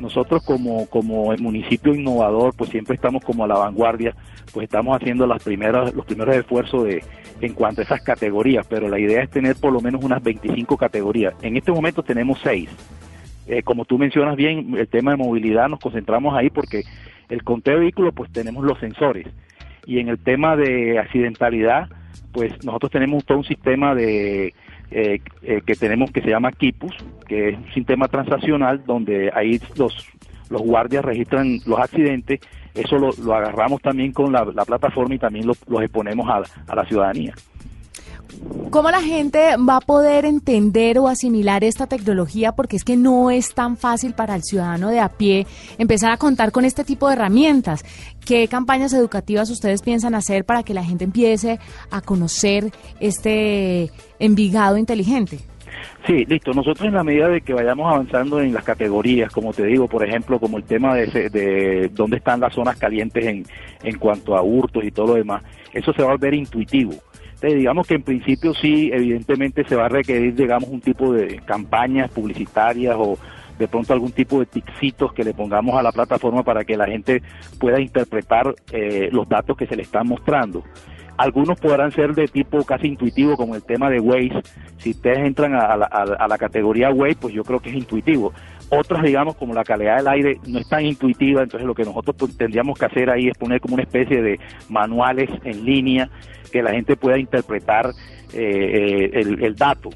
Nosotros 0.00 0.44
como, 0.44 0.86
como 0.86 1.34
municipio 1.38 1.94
innovador, 1.94 2.54
pues 2.56 2.70
siempre 2.70 2.94
estamos 2.94 3.24
como 3.24 3.44
a 3.44 3.48
la 3.48 3.58
vanguardia, 3.58 4.14
pues 4.52 4.64
estamos 4.64 4.96
haciendo 4.96 5.26
las 5.26 5.42
primeras, 5.42 5.92
los 5.94 6.06
primeros 6.06 6.36
esfuerzos 6.36 6.84
de, 6.84 7.02
en 7.40 7.54
cuanto 7.54 7.80
a 7.80 7.84
esas 7.84 8.02
categorías, 8.02 8.66
pero 8.68 8.88
la 8.88 8.98
idea 8.98 9.22
es 9.22 9.30
tener 9.30 9.56
por 9.56 9.72
lo 9.72 9.80
menos 9.80 10.02
unas 10.04 10.22
25 10.22 10.76
categorías. 10.76 11.34
En 11.42 11.56
este 11.56 11.72
momento 11.72 12.02
tenemos 12.02 12.38
seis. 12.42 12.70
Eh, 13.46 13.62
como 13.62 13.84
tú 13.84 13.98
mencionas 13.98 14.36
bien, 14.36 14.76
el 14.76 14.88
tema 14.88 15.12
de 15.12 15.16
movilidad 15.16 15.68
nos 15.68 15.80
concentramos 15.80 16.34
ahí 16.36 16.50
porque 16.50 16.84
el 17.28 17.42
conteo 17.42 17.74
de 17.74 17.80
vehículos, 17.80 18.14
pues 18.14 18.30
tenemos 18.30 18.64
los 18.64 18.78
sensores. 18.78 19.26
Y 19.86 20.00
en 20.00 20.08
el 20.08 20.18
tema 20.18 20.56
de 20.56 20.98
accidentalidad, 20.98 21.88
pues 22.32 22.52
nosotros 22.64 22.92
tenemos 22.92 23.24
todo 23.24 23.38
un 23.38 23.44
sistema 23.44 23.94
de 23.94 24.54
eh, 24.90 25.20
eh, 25.42 25.60
que 25.66 25.74
tenemos 25.74 26.10
que 26.10 26.22
se 26.22 26.30
llama 26.30 26.52
Kipus, 26.52 26.94
que 27.26 27.50
es 27.50 27.58
un 27.58 27.72
sistema 27.72 28.08
transaccional 28.08 28.82
donde 28.86 29.30
ahí 29.34 29.60
los, 29.76 30.06
los 30.50 30.62
guardias 30.62 31.04
registran 31.04 31.58
los 31.66 31.78
accidentes, 31.78 32.40
eso 32.74 32.98
lo, 32.98 33.10
lo 33.22 33.34
agarramos 33.34 33.82
también 33.82 34.12
con 34.12 34.32
la, 34.32 34.44
plataforma 34.44 35.14
y 35.14 35.18
también 35.18 35.46
los 35.46 35.82
exponemos 35.82 36.28
a, 36.28 36.42
a 36.70 36.74
la 36.74 36.84
ciudadanía. 36.86 37.34
¿Cómo 38.70 38.90
la 38.90 39.00
gente 39.00 39.56
va 39.56 39.76
a 39.76 39.80
poder 39.80 40.26
entender 40.26 40.98
o 40.98 41.08
asimilar 41.08 41.64
esta 41.64 41.86
tecnología? 41.86 42.52
Porque 42.52 42.76
es 42.76 42.84
que 42.84 42.96
no 42.96 43.30
es 43.30 43.54
tan 43.54 43.78
fácil 43.78 44.12
para 44.12 44.34
el 44.34 44.42
ciudadano 44.42 44.90
de 44.90 45.00
a 45.00 45.08
pie 45.08 45.46
empezar 45.78 46.12
a 46.12 46.18
contar 46.18 46.52
con 46.52 46.66
este 46.66 46.84
tipo 46.84 47.08
de 47.08 47.14
herramientas. 47.14 47.82
¿Qué 48.24 48.46
campañas 48.46 48.92
educativas 48.92 49.48
ustedes 49.50 49.80
piensan 49.80 50.14
hacer 50.14 50.44
para 50.44 50.62
que 50.62 50.74
la 50.74 50.84
gente 50.84 51.04
empiece 51.04 51.58
a 51.90 52.00
conocer 52.02 52.70
este 53.00 53.90
Envigado 54.18 54.76
inteligente? 54.76 55.38
Sí, 56.06 56.24
listo. 56.26 56.52
Nosotros 56.52 56.86
en 56.88 56.94
la 56.94 57.04
medida 57.04 57.28
de 57.28 57.40
que 57.40 57.54
vayamos 57.54 57.86
avanzando 57.86 58.40
en 58.40 58.52
las 58.52 58.64
categorías, 58.64 59.32
como 59.32 59.52
te 59.52 59.64
digo, 59.64 59.86
por 59.86 60.04
ejemplo, 60.04 60.38
como 60.40 60.58
el 60.58 60.64
tema 60.64 60.94
de, 60.94 61.30
de 61.30 61.88
dónde 61.92 62.16
están 62.16 62.40
las 62.40 62.52
zonas 62.52 62.76
calientes 62.76 63.24
en, 63.24 63.44
en 63.82 63.98
cuanto 63.98 64.36
a 64.36 64.42
hurtos 64.42 64.84
y 64.84 64.90
todo 64.90 65.08
lo 65.08 65.14
demás, 65.14 65.42
eso 65.72 65.92
se 65.92 66.02
va 66.02 66.08
a 66.08 66.12
volver 66.12 66.34
intuitivo 66.34 66.94
digamos 67.40 67.86
que 67.86 67.94
en 67.94 68.02
principio 68.02 68.54
sí, 68.54 68.90
evidentemente 68.92 69.64
se 69.64 69.76
va 69.76 69.86
a 69.86 69.88
requerir, 69.88 70.34
digamos, 70.34 70.68
un 70.68 70.80
tipo 70.80 71.12
de 71.12 71.40
campañas 71.44 72.10
publicitarias 72.10 72.96
o 72.98 73.18
de 73.58 73.68
pronto 73.68 73.92
algún 73.92 74.12
tipo 74.12 74.38
de 74.38 74.46
tixitos 74.46 75.12
que 75.12 75.24
le 75.24 75.34
pongamos 75.34 75.76
a 75.76 75.82
la 75.82 75.92
plataforma 75.92 76.42
para 76.42 76.64
que 76.64 76.76
la 76.76 76.86
gente 76.86 77.22
pueda 77.58 77.80
interpretar 77.80 78.54
eh, 78.72 79.08
los 79.12 79.28
datos 79.28 79.56
que 79.56 79.66
se 79.66 79.76
le 79.76 79.82
están 79.82 80.06
mostrando. 80.06 80.62
Algunos 81.16 81.58
podrán 81.58 81.90
ser 81.90 82.14
de 82.14 82.28
tipo 82.28 82.64
casi 82.64 82.86
intuitivo, 82.86 83.36
como 83.36 83.56
el 83.56 83.64
tema 83.64 83.90
de 83.90 83.98
Waze. 83.98 84.40
Si 84.76 84.90
ustedes 84.90 85.18
entran 85.18 85.52
a 85.54 85.76
la, 85.76 85.86
a 85.86 86.28
la 86.28 86.38
categoría 86.38 86.90
Waze, 86.90 87.16
pues 87.20 87.34
yo 87.34 87.42
creo 87.42 87.58
que 87.58 87.70
es 87.70 87.74
intuitivo. 87.74 88.32
Otras, 88.70 89.02
digamos, 89.02 89.36
como 89.36 89.54
la 89.54 89.64
calidad 89.64 89.96
del 89.96 90.08
aire, 90.08 90.40
no 90.46 90.58
es 90.58 90.68
tan 90.68 90.84
intuitiva, 90.84 91.42
entonces 91.42 91.66
lo 91.66 91.74
que 91.74 91.84
nosotros 91.84 92.36
tendríamos 92.36 92.78
que 92.78 92.84
hacer 92.84 93.08
ahí 93.08 93.28
es 93.28 93.38
poner 93.38 93.60
como 93.60 93.74
una 93.74 93.82
especie 93.82 94.20
de 94.20 94.38
manuales 94.68 95.30
en 95.44 95.64
línea 95.64 96.10
que 96.52 96.62
la 96.62 96.72
gente 96.72 96.96
pueda 96.96 97.18
interpretar 97.18 97.92
eh, 98.32 99.10
eh, 99.14 99.36
el, 99.40 99.54
dato. 99.56 99.88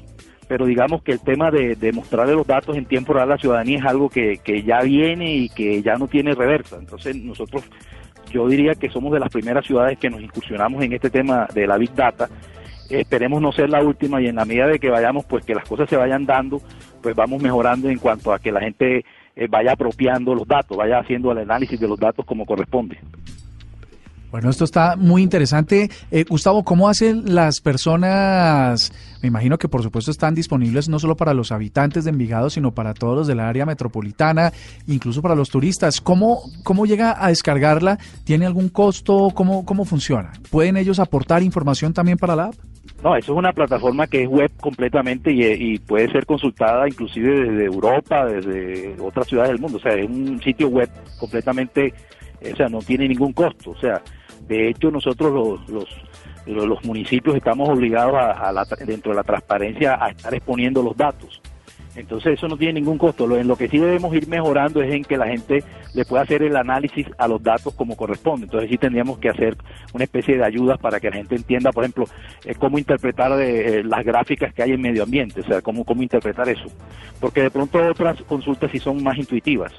Pero 0.47 0.65
digamos 0.65 1.03
que 1.03 1.11
el 1.11 1.19
tema 1.19 1.51
de, 1.51 1.75
de, 1.75 1.91
mostrarle 1.91 2.33
los 2.33 2.47
datos 2.47 2.75
en 2.75 2.85
tiempo 2.85 3.13
real 3.13 3.31
a 3.31 3.35
la 3.35 3.37
ciudadanía 3.37 3.77
es 3.77 3.85
algo 3.85 4.09
que, 4.09 4.39
que 4.43 4.63
ya 4.63 4.81
viene 4.81 5.35
y 5.35 5.49
que 5.49 5.81
ya 5.83 5.95
no 5.95 6.07
tiene 6.07 6.33
reversa. 6.33 6.77
Entonces 6.77 7.15
nosotros, 7.15 7.63
yo 8.31 8.47
diría 8.47 8.73
que 8.73 8.89
somos 8.89 9.13
de 9.13 9.19
las 9.19 9.29
primeras 9.29 9.65
ciudades 9.65 9.99
que 9.99 10.09
nos 10.09 10.21
incursionamos 10.21 10.83
en 10.83 10.93
este 10.93 11.11
tema 11.11 11.47
de 11.53 11.67
la 11.67 11.77
Big 11.77 11.93
Data. 11.93 12.27
Esperemos 12.99 13.41
no 13.41 13.51
ser 13.51 13.69
la 13.69 13.83
última 13.83 14.21
y 14.21 14.27
en 14.27 14.35
la 14.35 14.45
medida 14.45 14.67
de 14.67 14.79
que 14.79 14.89
vayamos, 14.89 15.25
pues 15.25 15.43
que 15.43 15.55
las 15.55 15.67
cosas 15.67 15.89
se 15.89 15.97
vayan 15.97 16.25
dando, 16.25 16.61
pues 17.01 17.15
vamos 17.15 17.41
mejorando 17.41 17.89
en 17.89 17.97
cuanto 17.97 18.31
a 18.31 18.39
que 18.39 18.51
la 18.51 18.59
gente 18.59 19.03
eh, 19.35 19.47
vaya 19.49 19.71
apropiando 19.71 20.35
los 20.35 20.47
datos, 20.47 20.77
vaya 20.77 20.99
haciendo 20.99 21.31
el 21.31 21.39
análisis 21.39 21.79
de 21.79 21.87
los 21.87 21.99
datos 21.99 22.25
como 22.25 22.45
corresponde. 22.45 22.99
Bueno, 24.33 24.49
esto 24.49 24.63
está 24.63 24.95
muy 24.95 25.21
interesante. 25.21 25.91
Eh, 26.09 26.25
Gustavo, 26.27 26.63
¿cómo 26.63 26.89
hacen 26.89 27.35
las 27.35 27.61
personas? 27.61 28.91
Me 29.21 29.27
imagino 29.27 29.59
que 29.59 29.67
por 29.67 29.83
supuesto 29.83 30.09
están 30.09 30.33
disponibles 30.33 30.89
no 30.89 30.97
solo 30.97 31.15
para 31.15 31.35
los 31.35 31.51
habitantes 31.51 32.03
de 32.03 32.09
Envigado, 32.09 32.49
sino 32.49 32.71
para 32.71 32.95
todos 32.95 33.15
los 33.15 33.27
del 33.27 33.39
área 33.39 33.67
metropolitana, 33.67 34.51
incluso 34.87 35.21
para 35.21 35.35
los 35.35 35.51
turistas. 35.51 36.01
¿Cómo, 36.01 36.41
cómo 36.63 36.87
llega 36.87 37.23
a 37.23 37.27
descargarla? 37.27 37.99
¿Tiene 38.23 38.47
algún 38.47 38.69
costo? 38.69 39.29
¿Cómo, 39.35 39.65
¿Cómo 39.65 39.85
funciona? 39.85 40.31
¿Pueden 40.49 40.77
ellos 40.77 40.97
aportar 40.97 41.43
información 41.43 41.93
también 41.93 42.17
para 42.17 42.35
la 42.35 42.45
app? 42.45 42.55
No, 43.03 43.15
eso 43.15 43.33
es 43.33 43.37
una 43.37 43.53
plataforma 43.53 44.07
que 44.07 44.23
es 44.23 44.29
web 44.29 44.51
completamente 44.59 45.31
y, 45.31 45.43
y, 45.43 45.77
puede 45.77 46.11
ser 46.11 46.25
consultada 46.25 46.87
inclusive 46.87 47.51
desde 47.51 47.65
Europa, 47.65 48.25
desde 48.25 48.95
otras 48.99 49.27
ciudades 49.27 49.51
del 49.51 49.61
mundo. 49.61 49.77
O 49.77 49.81
sea, 49.81 49.93
es 49.93 50.09
un 50.09 50.41
sitio 50.41 50.69
web 50.69 50.89
completamente, 51.19 51.93
o 52.51 52.55
sea, 52.55 52.67
no 52.67 52.79
tiene 52.79 53.07
ningún 53.07 53.31
costo. 53.31 53.69
O 53.69 53.77
sea, 53.77 54.01
de 54.47 54.69
hecho, 54.69 54.91
nosotros 54.91 55.33
los, 55.33 55.69
los, 55.69 56.65
los 56.67 56.83
municipios 56.83 57.35
estamos 57.35 57.69
obligados 57.69 58.15
a, 58.15 58.65
dentro 58.85 59.11
de 59.11 59.17
la 59.17 59.23
transparencia 59.23 59.97
a 59.99 60.09
estar 60.09 60.33
exponiendo 60.33 60.81
los 60.81 60.95
datos. 60.95 61.41
Entonces 61.95 62.33
eso 62.33 62.47
no 62.47 62.57
tiene 62.57 62.79
ningún 62.79 62.97
costo. 62.97 63.27
Lo, 63.27 63.37
en 63.37 63.47
lo 63.47 63.55
que 63.55 63.67
sí 63.67 63.77
debemos 63.77 64.15
ir 64.15 64.27
mejorando 64.27 64.81
es 64.81 64.91
en 64.91 65.03
que 65.03 65.15
la 65.15 65.27
gente 65.27 65.63
le 65.93 66.05
pueda 66.05 66.23
hacer 66.23 66.41
el 66.41 66.55
análisis 66.55 67.05
a 67.19 67.27
los 67.27 67.41
datos 67.41 67.73
como 67.75 67.95
corresponde. 67.95 68.45
Entonces 68.45 68.69
sí 68.71 68.77
tendríamos 68.77 69.19
que 69.19 69.29
hacer 69.29 69.55
una 69.93 70.03
especie 70.03 70.37
de 70.37 70.43
ayudas 70.43 70.79
para 70.79 70.99
que 70.99 71.11
la 71.11 71.17
gente 71.17 71.35
entienda, 71.35 71.71
por 71.71 71.83
ejemplo, 71.83 72.05
eh, 72.45 72.55
cómo 72.55 72.79
interpretar 72.79 73.39
eh, 73.39 73.83
las 73.83 74.03
gráficas 74.03 74.53
que 74.55 74.63
hay 74.63 74.71
en 74.71 74.81
medio 74.81 75.03
ambiente, 75.03 75.41
o 75.41 75.43
sea, 75.43 75.61
cómo, 75.61 75.85
cómo 75.85 76.01
interpretar 76.01 76.49
eso. 76.49 76.65
Porque 77.19 77.43
de 77.43 77.51
pronto 77.51 77.77
otras 77.87 78.21
consultas 78.23 78.71
sí 78.71 78.79
son 78.79 79.03
más 79.03 79.17
intuitivas. 79.17 79.71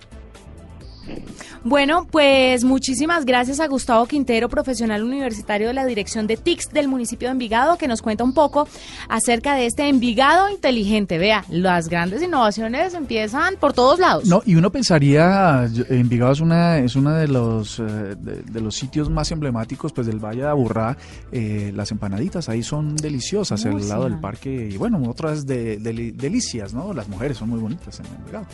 Bueno, 1.66 2.06
pues 2.10 2.62
muchísimas 2.62 3.24
gracias 3.24 3.58
a 3.58 3.66
Gustavo 3.66 4.04
Quintero, 4.04 4.50
profesional 4.50 5.02
universitario 5.02 5.68
de 5.68 5.72
la 5.72 5.86
Dirección 5.86 6.26
de 6.26 6.36
TICS 6.36 6.68
del 6.74 6.88
municipio 6.88 7.28
de 7.28 7.32
Envigado, 7.32 7.78
que 7.78 7.88
nos 7.88 8.02
cuenta 8.02 8.22
un 8.22 8.34
poco 8.34 8.68
acerca 9.08 9.54
de 9.54 9.64
este 9.64 9.88
Envigado 9.88 10.50
inteligente. 10.50 11.16
Vea, 11.16 11.42
las 11.48 11.88
grandes 11.88 12.22
innovaciones 12.22 12.92
empiezan 12.92 13.54
por 13.58 13.72
todos 13.72 13.98
lados. 13.98 14.26
No, 14.26 14.42
y 14.44 14.56
uno 14.56 14.70
pensaría, 14.70 15.66
Envigado 15.88 16.32
es 16.32 16.40
una 16.40 16.80
es 16.80 16.96
uno 16.96 17.12
de 17.12 17.28
los 17.28 17.78
eh, 17.78 18.14
de, 18.14 18.60
los 18.60 18.74
sitios 18.74 19.08
más 19.08 19.32
emblemáticos 19.32 19.90
pues 19.94 20.06
del 20.06 20.18
Valle 20.18 20.42
de 20.42 20.48
Aburrá. 20.48 20.98
Eh, 21.32 21.72
las 21.74 21.90
empanaditas 21.92 22.50
ahí 22.50 22.62
son 22.62 22.94
deliciosas 22.94 23.64
al 23.64 23.88
lado 23.88 24.04
del 24.04 24.20
parque 24.20 24.68
y 24.70 24.76
bueno, 24.76 25.02
otras 25.08 25.46
de, 25.46 25.78
delicias, 25.78 26.74
¿no? 26.74 26.92
Las 26.92 27.08
mujeres 27.08 27.38
son 27.38 27.48
muy 27.48 27.58
bonitas 27.58 28.00
en 28.00 28.06
Envigado. 28.06 28.46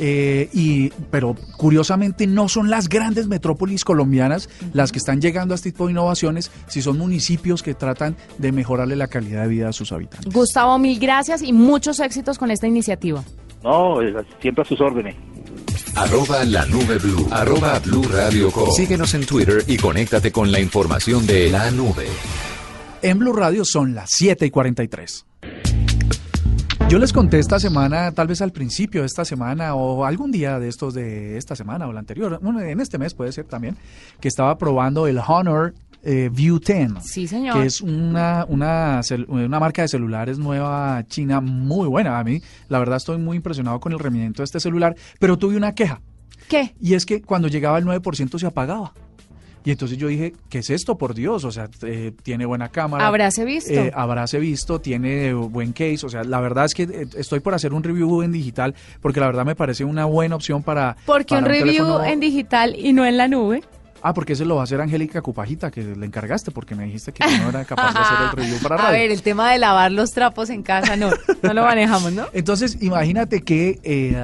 Eh, 0.00 0.50
y 0.52 0.90
pero 1.12 1.36
curiosamente 1.56 2.26
no 2.26 2.48
son 2.56 2.70
las 2.70 2.88
grandes 2.88 3.26
metrópolis 3.26 3.84
colombianas 3.84 4.48
las 4.72 4.90
que 4.90 4.96
están 4.96 5.20
llegando 5.20 5.52
a 5.52 5.56
este 5.56 5.72
tipo 5.72 5.84
de 5.84 5.92
innovaciones, 5.92 6.50
si 6.68 6.80
son 6.80 6.96
municipios 6.96 7.62
que 7.62 7.74
tratan 7.74 8.16
de 8.38 8.50
mejorarle 8.50 8.96
la 8.96 9.08
calidad 9.08 9.42
de 9.42 9.48
vida 9.48 9.68
a 9.68 9.72
sus 9.74 9.92
habitantes. 9.92 10.32
Gustavo, 10.32 10.78
mil 10.78 10.98
gracias 10.98 11.42
y 11.42 11.52
muchos 11.52 12.00
éxitos 12.00 12.38
con 12.38 12.50
esta 12.50 12.66
iniciativa. 12.66 13.22
No, 13.62 13.98
siempre 14.40 14.62
a 14.62 14.64
sus 14.64 14.80
órdenes. 14.80 15.14
Arroba 15.96 16.44
la 16.46 16.64
nube 16.64 16.96
blue. 16.96 17.28
Arroba 17.30 17.78
blue 17.80 18.04
radio 18.04 18.50
Síguenos 18.74 19.12
en 19.12 19.26
Twitter 19.26 19.62
y 19.66 19.76
conéctate 19.76 20.32
con 20.32 20.50
la 20.50 20.58
información 20.58 21.26
de 21.26 21.50
la 21.50 21.70
nube. 21.70 22.06
En 23.02 23.18
Blue 23.18 23.34
Radio 23.34 23.66
son 23.66 23.94
las 23.94 24.08
7 24.12 24.46
y 24.46 24.50
43. 24.50 25.26
Yo 26.88 27.00
les 27.00 27.12
conté 27.12 27.40
esta 27.40 27.58
semana, 27.58 28.12
tal 28.12 28.28
vez 28.28 28.40
al 28.40 28.52
principio 28.52 29.00
de 29.00 29.06
esta 29.08 29.24
semana 29.24 29.74
o 29.74 30.04
algún 30.04 30.30
día 30.30 30.60
de 30.60 30.68
estos 30.68 30.94
de 30.94 31.36
esta 31.36 31.56
semana 31.56 31.88
o 31.88 31.92
la 31.92 31.98
anterior, 31.98 32.38
bueno, 32.40 32.60
en 32.60 32.80
este 32.80 32.96
mes 32.96 33.12
puede 33.12 33.32
ser 33.32 33.46
también, 33.46 33.76
que 34.20 34.28
estaba 34.28 34.56
probando 34.56 35.08
el 35.08 35.18
Honor 35.18 35.74
eh, 36.04 36.30
View 36.32 36.60
10. 36.60 36.92
Sí, 37.02 37.26
señor. 37.26 37.56
Que 37.56 37.66
es 37.66 37.80
una, 37.80 38.46
una, 38.48 39.00
una 39.26 39.58
marca 39.58 39.82
de 39.82 39.88
celulares 39.88 40.38
nueva 40.38 41.04
china 41.08 41.40
muy 41.40 41.88
buena. 41.88 42.20
A 42.20 42.24
mí, 42.24 42.40
la 42.68 42.78
verdad, 42.78 42.98
estoy 42.98 43.18
muy 43.18 43.36
impresionado 43.38 43.80
con 43.80 43.92
el 43.92 43.98
rendimiento 43.98 44.42
de 44.42 44.44
este 44.44 44.60
celular, 44.60 44.94
pero 45.18 45.36
tuve 45.36 45.56
una 45.56 45.74
queja. 45.74 46.00
¿Qué? 46.48 46.76
Y 46.80 46.94
es 46.94 47.04
que 47.04 47.20
cuando 47.20 47.48
llegaba 47.48 47.78
el 47.78 47.84
9% 47.84 48.38
se 48.38 48.46
apagaba. 48.46 48.92
Y 49.66 49.72
entonces 49.72 49.98
yo 49.98 50.06
dije, 50.06 50.32
¿qué 50.48 50.60
es 50.60 50.70
esto, 50.70 50.96
por 50.96 51.12
Dios? 51.12 51.42
O 51.44 51.50
sea, 51.50 51.68
eh, 51.82 52.12
tiene 52.22 52.46
buena 52.46 52.68
cámara. 52.68 53.04
Habráse 53.04 53.44
visto. 53.44 53.72
Eh, 53.72 53.90
habráse 53.92 54.38
visto, 54.38 54.80
tiene 54.80 55.32
buen 55.34 55.72
case. 55.72 56.06
O 56.06 56.08
sea, 56.08 56.22
la 56.22 56.40
verdad 56.40 56.66
es 56.66 56.74
que 56.74 56.84
eh, 56.84 57.08
estoy 57.16 57.40
por 57.40 57.52
hacer 57.52 57.74
un 57.74 57.82
review 57.82 58.22
en 58.22 58.30
digital 58.30 58.76
porque 59.00 59.18
la 59.18 59.26
verdad 59.26 59.44
me 59.44 59.56
parece 59.56 59.82
una 59.84 60.04
buena 60.04 60.36
opción 60.36 60.62
para... 60.62 60.96
Porque 61.04 61.34
un 61.34 61.44
review 61.46 62.00
en 62.04 62.20
digital 62.20 62.76
y 62.78 62.92
no 62.92 63.04
en 63.04 63.16
la 63.16 63.26
nube. 63.26 63.64
Ah, 64.08 64.14
porque 64.14 64.34
ese 64.34 64.44
lo 64.44 64.54
va 64.54 64.60
a 64.60 64.64
hacer 64.64 64.80
Angélica 64.80 65.20
Cupajita, 65.20 65.72
que 65.72 65.82
le 65.82 66.06
encargaste, 66.06 66.52
porque 66.52 66.76
me 66.76 66.84
dijiste 66.84 67.10
que 67.10 67.24
no 67.38 67.48
era 67.48 67.64
capaz 67.64 67.92
de 67.92 67.98
hacer 67.98 68.18
el 68.22 68.30
review 68.36 68.58
para 68.62 68.76
radio. 68.76 68.88
A 68.88 68.92
ver, 68.92 69.10
el 69.10 69.20
tema 69.20 69.50
de 69.50 69.58
lavar 69.58 69.90
los 69.90 70.12
trapos 70.12 70.48
en 70.50 70.62
casa, 70.62 70.94
no, 70.94 71.10
no 71.42 71.52
lo 71.52 71.64
manejamos, 71.64 72.12
¿no? 72.12 72.26
Entonces, 72.32 72.80
imagínate 72.82 73.42
que 73.42 73.80
eh, 73.82 74.16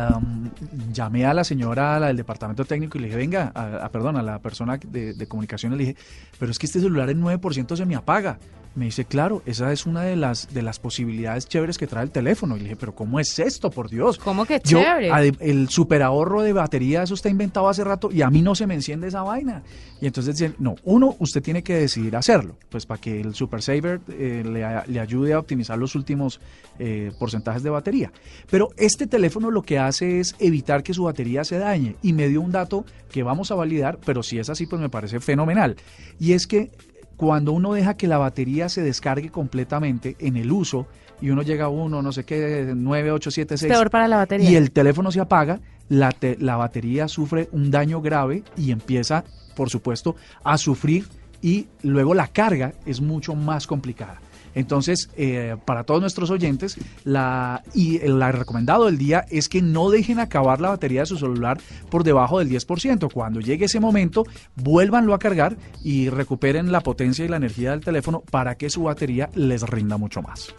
llamé 0.92 1.26
a 1.26 1.34
la 1.34 1.42
señora 1.42 1.98
del 1.98 2.16
departamento 2.16 2.64
técnico 2.64 2.96
y 2.96 3.00
le 3.00 3.06
dije, 3.08 3.18
venga, 3.18 3.50
a, 3.56 3.88
perdón, 3.88 4.16
a 4.18 4.22
la 4.22 4.38
persona 4.38 4.76
de, 4.76 5.14
de 5.14 5.26
comunicación, 5.26 5.76
le 5.76 5.78
dije, 5.78 5.96
pero 6.38 6.52
es 6.52 6.60
que 6.60 6.66
este 6.66 6.78
celular 6.78 7.10
en 7.10 7.20
9% 7.20 7.74
se 7.74 7.84
me 7.84 7.96
apaga. 7.96 8.38
Me 8.74 8.86
dice, 8.86 9.04
claro, 9.04 9.42
esa 9.44 9.70
es 9.72 9.84
una 9.84 10.02
de 10.02 10.16
las, 10.16 10.52
de 10.54 10.62
las 10.62 10.78
posibilidades 10.78 11.46
chéveres 11.46 11.76
que 11.76 11.86
trae 11.86 12.04
el 12.04 12.10
teléfono. 12.10 12.56
Y 12.56 12.60
le 12.60 12.64
dije, 12.64 12.76
pero 12.76 12.94
¿cómo 12.94 13.20
es 13.20 13.38
esto, 13.38 13.70
por 13.70 13.90
Dios? 13.90 14.18
¿Cómo 14.18 14.46
que 14.46 14.60
chévere? 14.60 15.32
el 15.40 15.68
super 15.68 16.02
ahorro 16.02 16.42
de 16.42 16.52
batería, 16.52 17.02
eso 17.02 17.14
está 17.14 17.28
inventado 17.28 17.68
hace 17.68 17.84
rato 17.84 18.10
y 18.10 18.22
a 18.22 18.30
mí 18.30 18.40
no 18.40 18.54
se 18.54 18.66
me 18.66 18.74
enciende 18.74 19.08
esa 19.08 19.22
vaina. 19.22 19.62
Y 20.00 20.06
entonces 20.06 20.36
dicen, 20.36 20.56
no, 20.58 20.76
uno, 20.84 21.16
usted 21.18 21.42
tiene 21.42 21.62
que 21.62 21.74
decidir 21.74 22.16
hacerlo, 22.16 22.56
pues 22.70 22.86
para 22.86 23.00
que 23.00 23.20
el 23.20 23.34
Super 23.34 23.62
Saver 23.62 24.00
eh, 24.08 24.42
le, 24.44 25.00
ayude 25.00 25.32
a 25.32 25.38
optimizar 25.38 25.78
los 25.78 25.94
últimos 25.94 26.40
eh, 26.78 27.12
porcentajes 27.18 27.62
de 27.62 27.70
batería. 27.70 28.10
Pero 28.50 28.70
este 28.76 29.06
teléfono 29.06 29.50
lo 29.50 29.62
que 29.62 29.78
hace 29.78 30.20
es 30.20 30.34
evitar 30.38 30.82
que 30.82 30.94
su 30.94 31.04
batería 31.04 31.44
se 31.44 31.58
dañe 31.58 31.96
y 32.02 32.12
me 32.14 32.28
dio 32.28 32.40
un 32.40 32.52
dato 32.52 32.84
que 33.10 33.22
vamos 33.22 33.50
a 33.50 33.54
validar, 33.54 33.98
pero 34.04 34.22
si 34.22 34.38
es 34.38 34.48
así, 34.48 34.66
pues 34.66 34.80
me 34.80 34.88
parece 34.88 35.20
fenomenal. 35.20 35.76
Y 36.18 36.32
es 36.32 36.46
que 36.46 36.70
cuando 37.16 37.52
uno 37.52 37.72
deja 37.72 37.96
que 37.96 38.08
la 38.08 38.18
batería 38.18 38.68
se 38.68 38.82
descargue 38.82 39.30
completamente 39.30 40.16
en 40.18 40.36
el 40.36 40.50
uso 40.50 40.86
y 41.20 41.30
uno 41.30 41.42
llega 41.42 41.66
a 41.66 41.68
uno, 41.68 42.02
no 42.02 42.12
sé 42.12 42.24
qué, 42.24 42.72
9, 42.74 43.12
8, 43.12 43.30
7, 43.30 43.56
6. 43.56 43.72
Peor 43.72 43.90
para 43.90 44.08
la 44.08 44.16
batería. 44.16 44.50
Y 44.50 44.56
el 44.56 44.72
teléfono 44.72 45.12
se 45.12 45.20
apaga, 45.20 45.60
la, 45.88 46.14
la 46.38 46.56
batería 46.56 47.06
sufre 47.08 47.48
un 47.52 47.70
daño 47.70 48.00
grave 48.00 48.42
y 48.56 48.72
empieza, 48.72 49.24
por 49.54 49.70
supuesto, 49.70 50.16
a 50.42 50.58
sufrir 50.58 51.06
y 51.40 51.68
luego 51.82 52.14
la 52.14 52.28
carga 52.28 52.72
es 52.86 53.00
mucho 53.00 53.34
más 53.34 53.66
complicada. 53.66 54.20
Entonces, 54.54 55.08
eh, 55.16 55.56
para 55.64 55.84
todos 55.84 56.00
nuestros 56.00 56.30
oyentes, 56.30 56.76
la, 57.04 57.62
y 57.74 57.98
el 57.98 58.20
recomendado 58.32 58.86
del 58.86 58.98
día 58.98 59.24
es 59.30 59.48
que 59.48 59.62
no 59.62 59.90
dejen 59.90 60.20
acabar 60.20 60.60
la 60.60 60.70
batería 60.70 61.00
de 61.00 61.06
su 61.06 61.16
celular 61.16 61.58
por 61.90 62.04
debajo 62.04 62.38
del 62.38 62.48
10%. 62.48 63.12
Cuando 63.12 63.40
llegue 63.40 63.66
ese 63.66 63.80
momento, 63.80 64.24
vuélvanlo 64.56 65.14
a 65.14 65.18
cargar 65.18 65.56
y 65.82 66.08
recuperen 66.08 66.72
la 66.72 66.80
potencia 66.80 67.24
y 67.24 67.28
la 67.28 67.36
energía 67.36 67.70
del 67.70 67.80
teléfono 67.80 68.22
para 68.30 68.56
que 68.56 68.70
su 68.70 68.84
batería 68.84 69.30
les 69.34 69.62
rinda 69.62 69.96
mucho 69.96 70.22
más. 70.22 70.54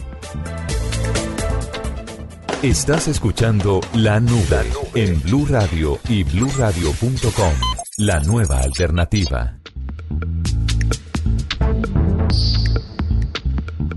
Estás 2.61 3.09
escuchando 3.09 3.81
La 3.93 4.21
Nube 4.21 4.71
en 4.95 5.21
Blue 5.23 5.45
Radio 5.49 5.99
y 6.07 6.23
bluradio.com. 6.23 7.53
La 7.97 8.21
nueva 8.21 8.59
alternativa. 8.59 9.59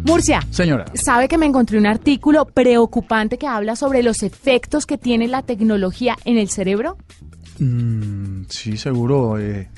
Murcia. 0.07 0.41
Señora. 0.51 0.85
¿Sabe 0.95 1.27
que 1.27 1.37
me 1.37 1.47
encontré 1.47 1.79
un 1.79 1.87
artículo 1.87 2.45
preocupante 2.45 3.39
que 3.39 3.47
habla 3.47 3.75
sobre 3.75 4.03
los 4.03 4.23
efectos 4.23 4.87
que 4.87 4.99
tiene 4.99 5.27
la 5.27 5.43
tecnología 5.43 6.17
en 6.25 6.39
el 6.39 6.49
cerebro? 6.49 6.97
Mm, 7.59 8.45
sí, 8.49 8.77
seguro. 8.77 9.39
Eh, 9.39 9.69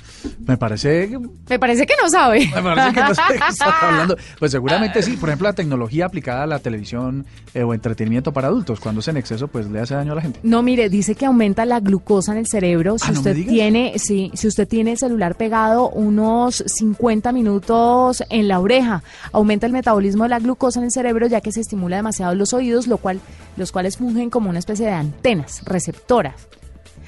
me 0.46 0.56
parece. 0.56 1.18
Me 1.48 1.58
parece 1.58 1.86
que 1.86 1.94
no 2.00 2.08
sabe. 2.08 2.50
Me 2.54 2.62
parece 2.62 2.92
que 2.94 3.00
no 3.00 3.12
está 3.12 3.78
hablando. 3.88 4.16
Pues 4.38 4.52
seguramente 4.52 5.02
sí. 5.02 5.16
Por 5.16 5.28
ejemplo, 5.28 5.48
la 5.48 5.54
tecnología 5.54 6.06
aplicada 6.06 6.44
a 6.44 6.46
la 6.46 6.58
televisión 6.58 7.26
eh, 7.54 7.62
o 7.62 7.74
entretenimiento 7.74 8.32
para 8.32 8.48
adultos, 8.48 8.80
cuando 8.80 9.00
es 9.00 9.08
en 9.08 9.16
exceso, 9.16 9.48
pues 9.48 9.68
le 9.70 9.80
hace 9.80 9.94
daño 9.94 10.12
a 10.12 10.16
la 10.16 10.22
gente. 10.22 10.40
No, 10.42 10.62
mire, 10.62 10.88
dice 10.88 11.14
que 11.14 11.26
aumenta 11.26 11.64
la 11.64 11.80
glucosa 11.80 12.32
en 12.32 12.38
el 12.38 12.46
cerebro. 12.46 12.98
Si 12.98 13.08
ah, 13.08 13.12
usted 13.12 13.34
tiene, 13.46 13.94
sí, 13.98 14.30
si 14.34 14.48
usted 14.48 14.66
tiene 14.66 14.92
el 14.92 14.98
celular 14.98 15.36
pegado 15.36 15.90
unos 15.90 16.64
50 16.66 17.32
minutos 17.32 18.22
en 18.30 18.48
la 18.48 18.60
oreja, 18.60 19.02
aumenta 19.32 19.66
el 19.66 19.72
metabolismo 19.72 20.24
de 20.24 20.30
la 20.30 20.38
glucosa 20.38 20.80
en 20.80 20.86
el 20.86 20.92
cerebro, 20.92 21.26
ya 21.26 21.40
que 21.40 21.52
se 21.52 21.60
estimula 21.60 21.96
demasiado 21.96 22.34
los 22.34 22.52
oídos, 22.52 22.86
lo 22.86 22.98
cual, 22.98 23.20
los 23.56 23.72
cuales 23.72 23.96
fungen 23.96 24.30
como 24.30 24.50
una 24.50 24.58
especie 24.58 24.86
de 24.86 24.92
antenas 24.92 25.62
receptoras. 25.64 26.48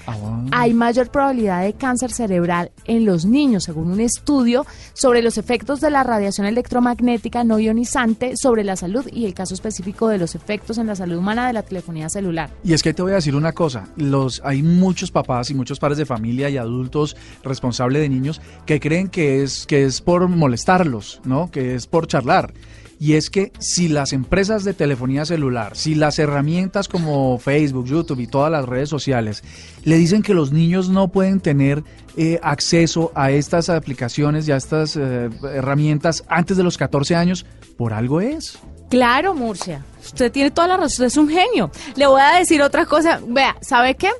Ah, 0.06 0.16
hay 0.52 0.74
mayor 0.74 1.10
probabilidad 1.10 1.62
de 1.62 1.72
cáncer 1.74 2.12
cerebral 2.12 2.72
en 2.84 3.04
los 3.04 3.24
niños, 3.24 3.64
según 3.64 3.90
un 3.90 4.00
estudio 4.00 4.66
sobre 4.92 5.22
los 5.22 5.38
efectos 5.38 5.80
de 5.80 5.90
la 5.90 6.02
radiación 6.02 6.46
electromagnética 6.46 7.44
no 7.44 7.58
ionizante 7.58 8.32
sobre 8.36 8.64
la 8.64 8.76
salud 8.76 9.06
y 9.12 9.26
el 9.26 9.34
caso 9.34 9.54
específico 9.54 10.08
de 10.08 10.18
los 10.18 10.34
efectos 10.34 10.78
en 10.78 10.86
la 10.86 10.96
salud 10.96 11.18
humana 11.18 11.46
de 11.46 11.52
la 11.52 11.62
telefonía 11.62 12.08
celular. 12.08 12.50
Y 12.64 12.72
es 12.72 12.82
que 12.82 12.94
te 12.94 13.02
voy 13.02 13.12
a 13.12 13.16
decir 13.16 13.36
una 13.36 13.52
cosa, 13.52 13.88
los 13.96 14.40
hay 14.44 14.62
muchos 14.62 15.10
papás 15.10 15.50
y 15.50 15.54
muchos 15.54 15.78
padres 15.78 15.98
de 15.98 16.06
familia 16.06 16.48
y 16.50 16.56
adultos 16.56 17.16
responsables 17.42 18.02
de 18.02 18.08
niños 18.08 18.40
que 18.66 18.80
creen 18.80 19.08
que 19.08 19.42
es 19.42 19.66
que 19.66 19.84
es 19.84 20.00
por 20.00 20.28
molestarlos, 20.28 21.20
¿no? 21.24 21.50
Que 21.50 21.74
es 21.74 21.86
por 21.86 22.06
charlar 22.06 22.52
y 23.00 23.14
es 23.14 23.30
que 23.30 23.50
si 23.58 23.88
las 23.88 24.12
empresas 24.12 24.62
de 24.62 24.74
telefonía 24.74 25.24
celular, 25.24 25.74
si 25.74 25.94
las 25.94 26.18
herramientas 26.18 26.86
como 26.86 27.38
Facebook, 27.38 27.86
YouTube 27.86 28.20
y 28.20 28.26
todas 28.26 28.52
las 28.52 28.66
redes 28.66 28.90
sociales 28.90 29.42
le 29.84 29.96
dicen 29.96 30.22
que 30.22 30.34
los 30.34 30.52
niños 30.52 30.90
no 30.90 31.08
pueden 31.08 31.40
tener 31.40 31.82
eh, 32.18 32.38
acceso 32.42 33.10
a 33.14 33.30
estas 33.30 33.70
aplicaciones 33.70 34.46
y 34.46 34.52
a 34.52 34.56
estas 34.56 34.96
eh, 34.96 35.30
herramientas 35.42 36.24
antes 36.28 36.58
de 36.58 36.62
los 36.62 36.76
14 36.76 37.16
años, 37.16 37.46
por 37.78 37.94
algo 37.94 38.20
es. 38.20 38.58
Claro, 38.90 39.34
Murcia. 39.34 39.82
Usted 40.02 40.30
tiene 40.30 40.50
toda 40.50 40.68
la 40.68 40.76
razón, 40.76 41.06
es 41.06 41.16
un 41.16 41.28
genio. 41.28 41.70
Le 41.96 42.06
voy 42.06 42.20
a 42.20 42.38
decir 42.38 42.60
otra 42.60 42.84
cosa. 42.84 43.20
Vea, 43.26 43.56
¿sabe 43.62 43.94
qué? 43.94 44.10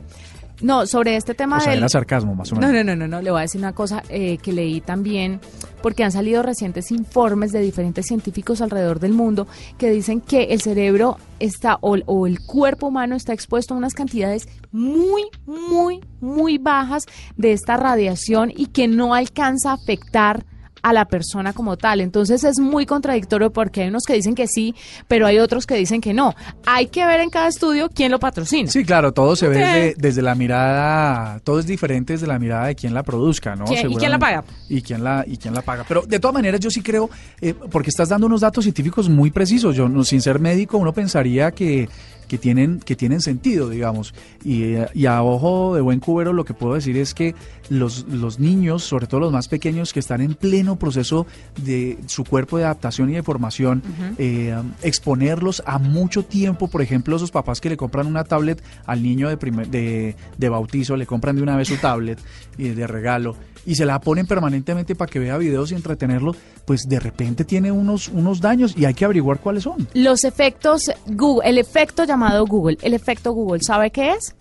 No, 0.62 0.86
sobre 0.86 1.16
este 1.16 1.34
tema 1.34 1.56
O 1.56 1.60
sea, 1.60 1.70
del... 1.70 1.78
era 1.80 1.88
sarcasmo, 1.88 2.34
más 2.34 2.52
o 2.52 2.54
No, 2.56 2.68
menos. 2.68 2.84
no, 2.84 2.94
no, 2.94 3.06
no, 3.06 3.08
no, 3.16 3.22
le 3.22 3.30
voy 3.30 3.38
a 3.38 3.42
decir 3.42 3.60
una 3.60 3.72
cosa 3.72 4.02
eh, 4.08 4.38
que 4.38 4.52
leí 4.52 4.80
también, 4.80 5.40
porque 5.82 6.04
han 6.04 6.12
salido 6.12 6.42
recientes 6.42 6.90
informes 6.90 7.52
de 7.52 7.60
diferentes 7.60 8.06
científicos 8.06 8.60
alrededor 8.60 9.00
del 9.00 9.12
mundo 9.12 9.46
que 9.78 9.90
dicen 9.90 10.20
que 10.20 10.44
el 10.44 10.60
cerebro 10.60 11.16
está, 11.38 11.78
o, 11.80 11.96
o 12.06 12.26
el 12.26 12.40
cuerpo 12.40 12.88
humano 12.88 13.16
está 13.16 13.32
expuesto 13.32 13.74
a 13.74 13.76
unas 13.78 13.94
cantidades 13.94 14.48
muy, 14.72 15.24
muy, 15.46 16.00
muy 16.20 16.58
bajas 16.58 17.06
de 17.36 17.52
esta 17.52 17.76
radiación 17.76 18.52
y 18.54 18.66
que 18.66 18.86
no 18.88 19.14
alcanza 19.14 19.70
a 19.70 19.74
afectar 19.74 20.44
a 20.82 20.92
la 20.92 21.04
persona 21.06 21.52
como 21.52 21.76
tal. 21.76 22.00
Entonces 22.00 22.44
es 22.44 22.58
muy 22.58 22.87
contradictorio 22.87 23.52
porque 23.52 23.82
hay 23.82 23.88
unos 23.88 24.04
que 24.04 24.14
dicen 24.14 24.34
que 24.34 24.46
sí, 24.46 24.75
pero 25.08 25.26
hay 25.26 25.38
otros 25.38 25.66
que 25.66 25.75
dicen 25.75 26.00
que 26.00 26.14
no. 26.14 26.34
Hay 26.66 26.87
que 26.88 27.04
ver 27.06 27.20
en 27.20 27.30
cada 27.30 27.49
estudio 27.49 27.88
quién 27.94 28.10
lo 28.10 28.18
patrocina. 28.18 28.70
Sí, 28.70 28.84
claro, 28.84 29.12
todo 29.12 29.37
se 29.37 29.49
ve 29.49 29.56
desde, 29.58 29.94
desde 29.99 30.22
la 30.22 30.34
mirada, 30.34 31.40
todo 31.44 31.58
es 31.58 31.66
diferente 31.66 32.14
desde 32.14 32.26
la 32.26 32.38
mirada 32.38 32.66
de 32.66 32.75
quien 32.75 32.94
la 32.94 33.02
produzca, 33.02 33.56
¿no? 33.56 33.64
¿Quién- 33.64 33.90
y 33.90 33.96
quién 33.96 34.10
la 34.10 34.18
paga? 34.18 34.44
Y 34.68 34.82
quién 34.82 35.02
la, 35.04 35.25
y 35.26 35.37
quién 35.37 35.54
la 35.54 35.62
paga. 35.62 35.84
Pero 35.87 36.02
de 36.02 36.18
todas 36.18 36.34
maneras 36.34 36.60
yo 36.60 36.70
sí 36.70 36.82
creo, 36.82 37.10
eh, 37.40 37.54
porque 37.70 37.90
estás 37.90 38.08
dando 38.08 38.26
unos 38.26 38.40
datos 38.40 38.64
científicos 38.64 39.08
muy 39.08 39.30
precisos. 39.30 39.75
Yo, 39.76 39.88
no, 39.88 40.04
sin 40.04 40.20
ser 40.20 40.38
médico, 40.38 40.78
uno 40.78 40.92
pensaría 40.92 41.50
que, 41.52 41.88
que, 42.30 42.38
tienen, 42.38 42.78
que 42.78 42.94
tienen 42.94 43.20
sentido, 43.20 43.68
digamos. 43.68 44.14
Y, 44.44 44.75
y 44.94 45.06
a 45.06 45.20
ojo 45.25 45.75
de 45.75 45.80
buen 45.80 45.99
cubero 45.99 46.32
lo 46.32 46.44
que 46.44 46.54
puedo 46.54 46.75
decir 46.75 46.96
es 46.96 47.12
que 47.12 47.34
los, 47.70 48.06
los 48.08 48.38
niños, 48.38 48.84
sobre 48.84 49.08
todo 49.08 49.18
los 49.18 49.32
más 49.32 49.49
pequeños, 49.49 49.92
que 49.92 49.99
están 49.99 50.20
en 50.20 50.34
pleno 50.34 50.76
proceso 50.76 51.26
de 51.64 51.99
su 52.06 52.22
cuerpo 52.25 52.56
de 52.56 52.64
adaptación 52.64 53.10
y 53.10 53.14
de 53.14 53.25
formación, 53.25 53.82
eh, 54.18 54.54
exponerlos 54.82 55.62
a 55.66 55.78
mucho 55.78 56.25
tiempo, 56.25 56.68
por 56.68 56.82
ejemplo, 56.82 57.16
esos 57.16 57.32
papás 57.32 57.60
que 57.60 57.68
le 57.68 57.76
compran 57.76 58.06
una 58.06 58.22
tablet 58.22 58.62
al 58.87 59.02
niño 59.02 59.28
de, 59.28 59.37
primer- 59.37 59.68
de, 59.68 60.14
de 60.38 60.49
bautizo, 60.49 60.96
le 60.96 61.06
compran 61.06 61.34
de 61.34 61.42
una 61.42 61.56
vez 61.56 61.66
su 61.66 61.76
tablet 61.78 62.18
y 62.58 62.68
de 62.68 62.87
regalo 62.87 63.34
y 63.66 63.75
se 63.75 63.84
la 63.84 64.00
ponen 64.00 64.26
permanentemente 64.26 64.94
para 64.94 65.10
que 65.10 65.18
vea 65.18 65.37
videos 65.37 65.70
y 65.70 65.75
entretenerlo, 65.75 66.34
pues 66.64 66.88
de 66.88 66.99
repente 66.99 67.44
tiene 67.44 67.70
unos, 67.70 68.08
unos 68.08 68.40
daños 68.40 68.75
y 68.76 68.87
hay 68.87 68.94
que 68.94 69.04
averiguar 69.04 69.38
cuáles 69.40 69.64
son. 69.64 69.87
Los 69.92 70.25
efectos 70.25 70.90
Google, 71.06 71.46
el 71.50 71.58
efecto 71.58 72.04
llamado 72.04 72.19
Google, 72.46 72.78
el 72.82 72.94
efecto 72.94 73.32
Google, 73.32 73.60
¿sabe 73.62 73.90
qué 73.90 74.12
es? 74.12 74.34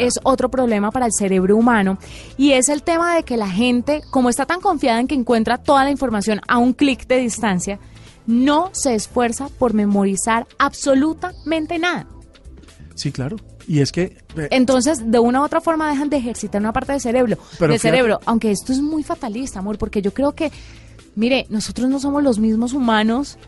Es 0.00 0.14
otro 0.22 0.50
problema 0.50 0.90
para 0.90 1.06
el 1.06 1.12
cerebro 1.12 1.56
humano 1.56 1.98
y 2.36 2.52
es 2.52 2.68
el 2.68 2.82
tema 2.82 3.14
de 3.16 3.22
que 3.22 3.36
la 3.36 3.48
gente, 3.48 4.02
como 4.10 4.28
está 4.28 4.46
tan 4.46 4.60
confiada 4.60 5.00
en 5.00 5.06
que 5.08 5.14
encuentra 5.14 5.58
toda 5.58 5.84
la 5.84 5.90
información 5.90 6.40
a 6.48 6.58
un 6.58 6.72
clic 6.72 7.06
de 7.06 7.18
distancia, 7.18 7.78
no 8.26 8.70
se 8.72 8.94
esfuerza 8.94 9.48
por 9.58 9.74
memorizar 9.74 10.46
absolutamente 10.58 11.78
nada. 11.78 12.06
Sí, 12.94 13.10
claro. 13.10 13.36
Y 13.66 13.80
es 13.80 13.90
que... 13.92 14.16
eh, 14.36 14.48
Entonces, 14.50 15.10
de 15.10 15.18
una 15.18 15.40
u 15.40 15.44
otra 15.44 15.60
forma 15.60 15.88
dejan 15.90 16.08
de 16.10 16.16
ejercitar 16.18 16.60
una 16.60 16.72
parte 16.72 16.92
del 16.92 17.00
cerebro, 17.00 17.36
Pero 17.58 17.72
del 17.72 17.80
fíjate- 17.80 17.96
cerebro, 17.96 18.20
aunque 18.26 18.50
esto 18.50 18.72
es 18.72 18.80
muy 18.80 19.02
fatalista, 19.02 19.58
amor, 19.60 19.78
porque 19.78 20.02
yo 20.02 20.12
creo 20.12 20.32
que, 20.32 20.50
mire, 21.14 21.46
nosotros 21.48 21.88
no 21.88 21.98
somos 22.00 22.22
los 22.22 22.38
mismos 22.38 22.72
humanos 22.74 23.38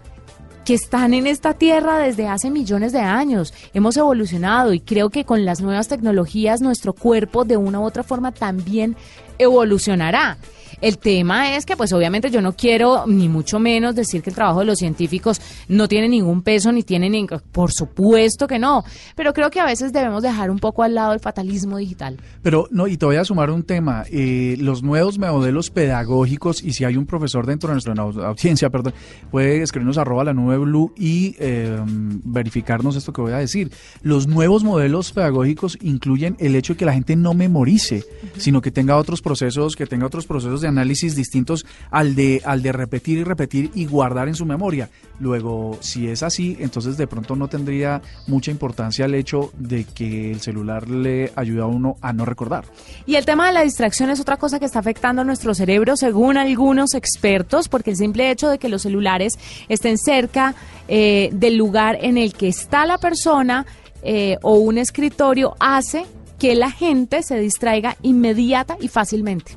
que 0.64 0.75
están 0.75 1.14
en 1.14 1.26
esta 1.26 1.54
tierra 1.54 1.99
desde 1.99 2.26
hace 2.26 2.50
millones 2.50 2.92
de 2.92 3.00
años. 3.00 3.52
Hemos 3.75 3.97
evolucionado 3.97 4.73
y 4.73 4.80
creo 4.80 5.11
que 5.11 5.25
con 5.25 5.44
las 5.44 5.61
nuevas 5.61 5.88
tecnologías 5.88 6.61
nuestro 6.61 6.94
cuerpo 6.94 7.44
de 7.44 7.56
una 7.56 7.80
u 7.80 7.85
otra 7.85 8.02
forma 8.02 8.33
también 8.33 8.97
evolucionará. 9.38 10.38
El 10.80 10.98
tema 10.98 11.56
es 11.56 11.64
que, 11.64 11.76
pues 11.76 11.92
obviamente 11.94 12.30
yo 12.30 12.42
no 12.42 12.54
quiero 12.56 13.06
ni 13.06 13.26
mucho 13.28 13.58
menos 13.58 13.94
decir 13.94 14.22
que 14.22 14.28
el 14.30 14.36
trabajo 14.36 14.58
de 14.58 14.66
los 14.66 14.78
científicos 14.78 15.40
no 15.68 15.88
tiene 15.88 16.08
ningún 16.10 16.42
peso 16.42 16.72
ni 16.72 16.82
tiene 16.82 17.08
ni... 17.08 17.26
Por 17.52 17.72
supuesto 17.72 18.46
que 18.46 18.58
no, 18.58 18.84
pero 19.14 19.32
creo 19.32 19.50
que 19.50 19.60
a 19.60 19.64
veces 19.64 19.92
debemos 19.94 20.22
dejar 20.22 20.50
un 20.50 20.58
poco 20.58 20.82
al 20.82 20.94
lado 20.94 21.14
el 21.14 21.20
fatalismo 21.20 21.78
digital. 21.78 22.18
Pero 22.42 22.66
no, 22.70 22.86
y 22.86 22.98
te 22.98 23.06
voy 23.06 23.16
a 23.16 23.24
sumar 23.24 23.50
un 23.50 23.62
tema. 23.62 24.04
eh, 24.10 24.56
los 24.58 24.82
nuevos 24.82 25.18
modelos 25.18 25.70
pedagógicos, 25.70 26.62
y 26.62 26.72
si 26.74 26.84
hay 26.84 26.96
un 26.98 27.06
profesor 27.06 27.46
dentro 27.46 27.68
de 27.68 27.74
nuestra 27.76 27.94
au- 27.94 28.22
audiencia, 28.22 28.68
perdón, 28.68 28.92
puede 29.30 29.62
escribirnos 29.62 29.96
arroba 29.96 30.24
la 30.24 30.34
nube 30.34 30.58
blue 30.58 30.92
y 30.98 31.34
eh, 31.38 31.78
verificarnos 32.24 32.96
esto 32.96 33.12
que 33.12 33.22
voy 33.22 33.32
a 33.32 33.38
decir. 33.38 33.70
Los 34.02 34.26
nuevos 34.26 34.64
modelos 34.64 35.12
pedagógicos 35.12 35.78
incluyen 35.80 36.36
el 36.40 36.56
hecho 36.56 36.74
de 36.74 36.78
que 36.78 36.84
la 36.84 36.92
gente 36.92 37.16
no 37.16 37.32
memorice, 37.32 38.04
sino 38.36 38.60
que 38.60 38.70
tenga 38.70 38.96
otros 38.96 39.22
procesos, 39.24 39.74
que 39.74 39.86
tenga 39.86 40.06
otros 40.06 40.26
procesos 40.26 40.60
de 40.60 40.68
análisis 40.68 41.16
distintos 41.16 41.66
al 41.90 42.14
de, 42.14 42.42
al 42.44 42.62
de 42.62 42.70
repetir 42.70 43.18
y 43.18 43.24
repetir 43.24 43.72
y 43.74 43.86
guardar 43.86 44.28
en 44.28 44.36
su 44.36 44.46
memoria. 44.46 44.90
Luego, 45.18 45.78
si 45.80 46.08
es 46.08 46.22
así, 46.22 46.56
entonces 46.60 46.96
de 46.96 47.08
pronto 47.08 47.34
no 47.34 47.48
tendría 47.48 48.00
mucha 48.28 48.52
importancia 48.52 49.06
el 49.06 49.14
hecho 49.14 49.50
de 49.58 49.84
que 49.84 50.30
el 50.30 50.40
celular 50.40 50.88
le 50.88 51.32
ayuda 51.34 51.64
a 51.64 51.66
uno 51.66 51.96
a 52.00 52.12
no 52.12 52.24
recordar. 52.24 52.66
Y 53.06 53.16
el 53.16 53.24
tema 53.24 53.48
de 53.48 53.52
la 53.52 53.62
distracción 53.62 54.10
es 54.10 54.20
otra 54.20 54.37
cosa 54.37 54.60
que 54.60 54.66
está 54.66 54.78
afectando 54.78 55.22
a 55.22 55.24
nuestro 55.24 55.54
cerebro, 55.54 55.96
según 55.96 56.37
algunos 56.37 56.94
expertos, 56.94 57.68
porque 57.68 57.90
el 57.90 57.96
simple 57.96 58.30
hecho 58.30 58.48
de 58.48 58.58
que 58.58 58.68
los 58.68 58.82
celulares 58.82 59.38
estén 59.68 59.98
cerca 59.98 60.54
eh, 60.87 61.30
del 61.32 61.56
lugar 61.56 61.98
en 62.00 62.18
el 62.18 62.34
que 62.34 62.48
está 62.48 62.87
la 62.87 62.98
persona 62.98 63.66
eh, 64.02 64.37
o 64.42 64.56
un 64.56 64.76
escritorio 64.76 65.54
hace 65.58 66.04
que 66.44 66.54
la 66.54 66.70
gente 66.70 67.22
se 67.22 67.38
distraiga 67.38 67.96
inmediata 68.02 68.76
y 68.78 68.88
fácilmente. 68.88 69.57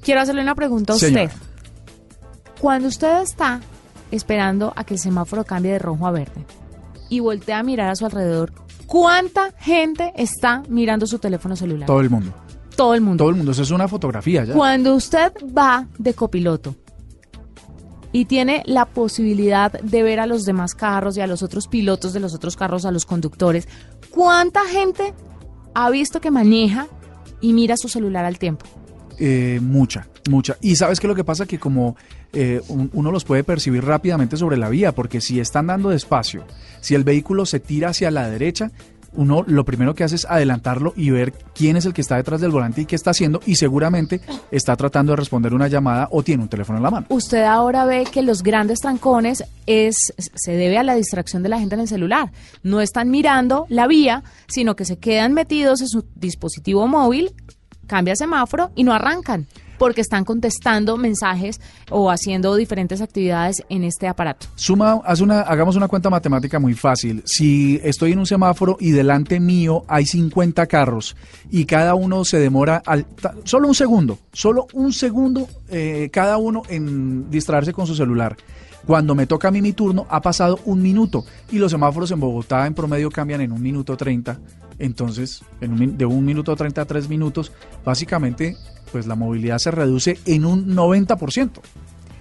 Quiero 0.00 0.20
hacerle 0.20 0.42
una 0.42 0.54
pregunta 0.54 0.92
a 0.92 0.94
usted. 0.94 1.08
Señora. 1.08 1.32
Cuando 2.60 2.86
usted 2.86 3.20
está 3.20 3.60
esperando 4.12 4.72
a 4.76 4.84
que 4.84 4.94
el 4.94 5.00
semáforo 5.00 5.42
cambie 5.42 5.72
de 5.72 5.80
rojo 5.80 6.06
a 6.06 6.12
verde 6.12 6.46
y 7.08 7.18
voltea 7.18 7.58
a 7.58 7.62
mirar 7.64 7.90
a 7.90 7.96
su 7.96 8.06
alrededor, 8.06 8.52
¿cuánta 8.86 9.50
gente 9.58 10.12
está 10.14 10.62
mirando 10.68 11.04
su 11.04 11.18
teléfono 11.18 11.56
celular? 11.56 11.88
Todo 11.88 12.00
el 12.00 12.10
mundo. 12.10 12.32
Todo 12.76 12.94
el 12.94 13.00
mundo. 13.00 13.24
Todo 13.24 13.30
el 13.30 13.34
mundo. 13.34 13.50
Eso 13.50 13.62
es 13.62 13.72
una 13.72 13.88
fotografía 13.88 14.44
ya. 14.44 14.54
Cuando 14.54 14.94
usted 14.94 15.32
va 15.42 15.88
de 15.98 16.14
copiloto 16.14 16.76
y 18.12 18.26
tiene 18.26 18.62
la 18.66 18.84
posibilidad 18.84 19.72
de 19.72 20.02
ver 20.04 20.20
a 20.20 20.26
los 20.26 20.44
demás 20.44 20.76
carros 20.76 21.16
y 21.16 21.22
a 21.22 21.26
los 21.26 21.42
otros 21.42 21.66
pilotos 21.66 22.12
de 22.12 22.20
los 22.20 22.34
otros 22.36 22.54
carros, 22.54 22.84
a 22.84 22.92
los 22.92 23.04
conductores, 23.04 23.66
¿cuánta 24.12 24.64
gente 24.66 25.12
ha 25.74 25.90
visto 25.90 26.20
que 26.20 26.30
maneja 26.30 26.86
y 27.40 27.52
mira 27.52 27.76
su 27.76 27.88
celular 27.88 28.24
al 28.24 28.38
tiempo? 28.38 28.66
Eh, 29.18 29.60
mucha, 29.62 30.06
mucha. 30.30 30.56
Y 30.60 30.76
sabes 30.76 30.98
que 31.00 31.06
lo 31.08 31.14
que 31.14 31.24
pasa 31.24 31.46
que 31.46 31.58
como 31.58 31.96
eh, 32.32 32.60
un- 32.68 32.88
uno 32.94 33.12
los 33.12 33.24
puede 33.24 33.44
percibir 33.44 33.84
rápidamente 33.84 34.36
sobre 34.38 34.56
la 34.56 34.68
vía, 34.70 34.92
porque 34.92 35.20
si 35.20 35.38
están 35.38 35.66
dando 35.66 35.90
despacio, 35.90 36.44
si 36.80 36.94
el 36.94 37.04
vehículo 37.04 37.44
se 37.44 37.60
tira 37.60 37.90
hacia 37.90 38.10
la 38.10 38.28
derecha, 38.30 38.70
uno 39.14 39.44
lo 39.46 39.64
primero 39.64 39.94
que 39.94 40.04
hace 40.04 40.16
es 40.16 40.26
adelantarlo 40.28 40.92
y 40.96 41.10
ver 41.10 41.32
quién 41.54 41.76
es 41.76 41.86
el 41.86 41.92
que 41.92 42.00
está 42.00 42.16
detrás 42.16 42.40
del 42.40 42.50
volante 42.50 42.82
y 42.82 42.86
qué 42.86 42.96
está 42.96 43.10
haciendo 43.10 43.40
y 43.46 43.56
seguramente 43.56 44.20
está 44.50 44.76
tratando 44.76 45.12
de 45.12 45.16
responder 45.16 45.54
una 45.54 45.68
llamada 45.68 46.08
o 46.10 46.22
tiene 46.22 46.42
un 46.42 46.48
teléfono 46.48 46.78
en 46.78 46.82
la 46.82 46.90
mano. 46.90 47.06
Usted 47.08 47.42
ahora 47.42 47.84
ve 47.84 48.04
que 48.10 48.22
los 48.22 48.42
grandes 48.42 48.80
trancones 48.80 49.44
es 49.66 50.12
se 50.16 50.52
debe 50.52 50.78
a 50.78 50.82
la 50.82 50.94
distracción 50.94 51.42
de 51.42 51.48
la 51.48 51.58
gente 51.58 51.74
en 51.74 51.82
el 51.82 51.88
celular. 51.88 52.32
No 52.62 52.80
están 52.80 53.10
mirando 53.10 53.66
la 53.68 53.86
vía, 53.86 54.22
sino 54.48 54.76
que 54.76 54.84
se 54.84 54.98
quedan 54.98 55.32
metidos 55.32 55.80
en 55.80 55.88
su 55.88 56.04
dispositivo 56.14 56.86
móvil, 56.86 57.32
cambia 57.86 58.16
semáforo 58.16 58.70
y 58.74 58.84
no 58.84 58.92
arrancan 58.92 59.46
porque 59.82 60.00
están 60.00 60.24
contestando 60.24 60.96
mensajes 60.96 61.60
o 61.90 62.08
haciendo 62.08 62.54
diferentes 62.54 63.00
actividades 63.00 63.64
en 63.68 63.82
este 63.82 64.06
aparato. 64.06 64.46
Suma, 64.54 65.00
haz 65.04 65.20
una, 65.20 65.40
hagamos 65.40 65.74
una 65.74 65.88
cuenta 65.88 66.08
matemática 66.08 66.60
muy 66.60 66.74
fácil. 66.74 67.20
Si 67.26 67.80
estoy 67.82 68.12
en 68.12 68.20
un 68.20 68.26
semáforo 68.26 68.76
y 68.78 68.92
delante 68.92 69.40
mío 69.40 69.82
hay 69.88 70.06
50 70.06 70.68
carros 70.68 71.16
y 71.50 71.64
cada 71.64 71.96
uno 71.96 72.24
se 72.24 72.38
demora 72.38 72.80
al, 72.86 73.06
solo 73.42 73.66
un 73.66 73.74
segundo, 73.74 74.20
solo 74.32 74.68
un 74.72 74.92
segundo 74.92 75.48
eh, 75.68 76.10
cada 76.12 76.36
uno 76.36 76.62
en 76.68 77.28
distraerse 77.28 77.72
con 77.72 77.84
su 77.84 77.96
celular. 77.96 78.36
Cuando 78.86 79.14
me 79.14 79.26
toca 79.26 79.48
a 79.48 79.50
mí 79.50 79.62
mi 79.62 79.72
turno, 79.72 80.06
ha 80.08 80.20
pasado 80.20 80.58
un 80.64 80.82
minuto 80.82 81.24
y 81.50 81.58
los 81.58 81.70
semáforos 81.70 82.10
en 82.10 82.20
Bogotá 82.20 82.66
en 82.66 82.74
promedio 82.74 83.10
cambian 83.10 83.40
en 83.40 83.52
un 83.52 83.62
minuto 83.62 83.96
30. 83.96 84.38
Entonces, 84.78 85.44
en 85.60 85.72
un 85.72 85.96
de 85.96 86.04
un 86.04 86.24
minuto 86.24 86.56
30 86.56 86.82
a 86.82 86.84
tres 86.84 87.08
minutos, 87.08 87.52
básicamente, 87.84 88.56
pues 88.90 89.06
la 89.06 89.14
movilidad 89.14 89.58
se 89.58 89.70
reduce 89.70 90.18
en 90.26 90.44
un 90.44 90.74
90%. 90.74 91.60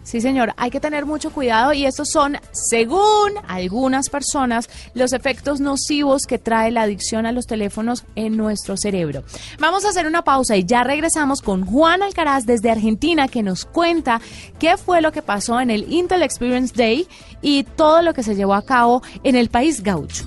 Sí, 0.04 0.20
señor, 0.20 0.54
hay 0.58 0.72
que 0.72 0.80
tener 0.80 1.06
mucho 1.06 1.32
cuidado 1.32 1.74
y 1.74 1.86
estos 1.86 2.10
son, 2.10 2.38
según 2.52 3.34
algunas 3.48 4.10
personas, 4.10 4.68
los 4.96 5.14
efectos 5.14 5.60
nocivos 5.60 6.24
que 6.28 6.40
trae 6.40 6.72
la 6.72 6.84
adicción 6.84 7.26
a 7.26 7.32
los 7.32 7.46
teléfonos 7.46 8.04
en 8.16 8.36
nuestro 8.36 8.78
cerebro. 8.78 9.24
Vamos 9.60 9.86
a 9.86 9.90
hacer 9.90 10.08
una 10.08 10.24
pausa 10.24 10.58
y 10.58 10.66
ya 10.66 10.84
regresamos 10.84 11.42
con 11.42 11.66
Juan 11.66 12.02
Alcaraz 12.02 12.46
desde 12.46 12.72
Argentina 12.72 13.28
que 13.28 13.44
nos 13.44 13.66
cuenta 13.66 14.22
qué 14.58 14.76
fue 14.76 15.02
lo 15.02 15.12
que 15.12 15.22
pasó 15.22 15.60
en 15.60 15.70
el 15.70 15.92
Intel 15.92 16.24
Experience 16.24 16.74
Day 16.76 17.08
y 17.42 17.64
todo 17.64 18.02
lo 18.02 18.14
que 18.14 18.24
se 18.24 18.36
llevó 18.36 18.56
a 18.56 18.66
cabo 18.66 19.04
en 19.24 19.36
el 19.36 19.50
país 19.50 19.84
gaucho. 19.84 20.26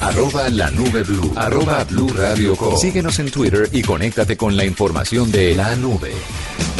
Arroba 0.00 0.48
la 0.50 0.70
nube 0.70 1.02
blue. 1.02 1.32
Arroba 1.36 1.84
blue 1.84 2.08
radio 2.14 2.54
com. 2.56 2.76
Síguenos 2.76 3.18
en 3.18 3.30
Twitter 3.30 3.68
y 3.72 3.82
conéctate 3.82 4.36
con 4.36 4.56
la 4.56 4.64
información 4.64 5.30
de 5.30 5.54
la 5.54 5.74
nube. 5.76 6.12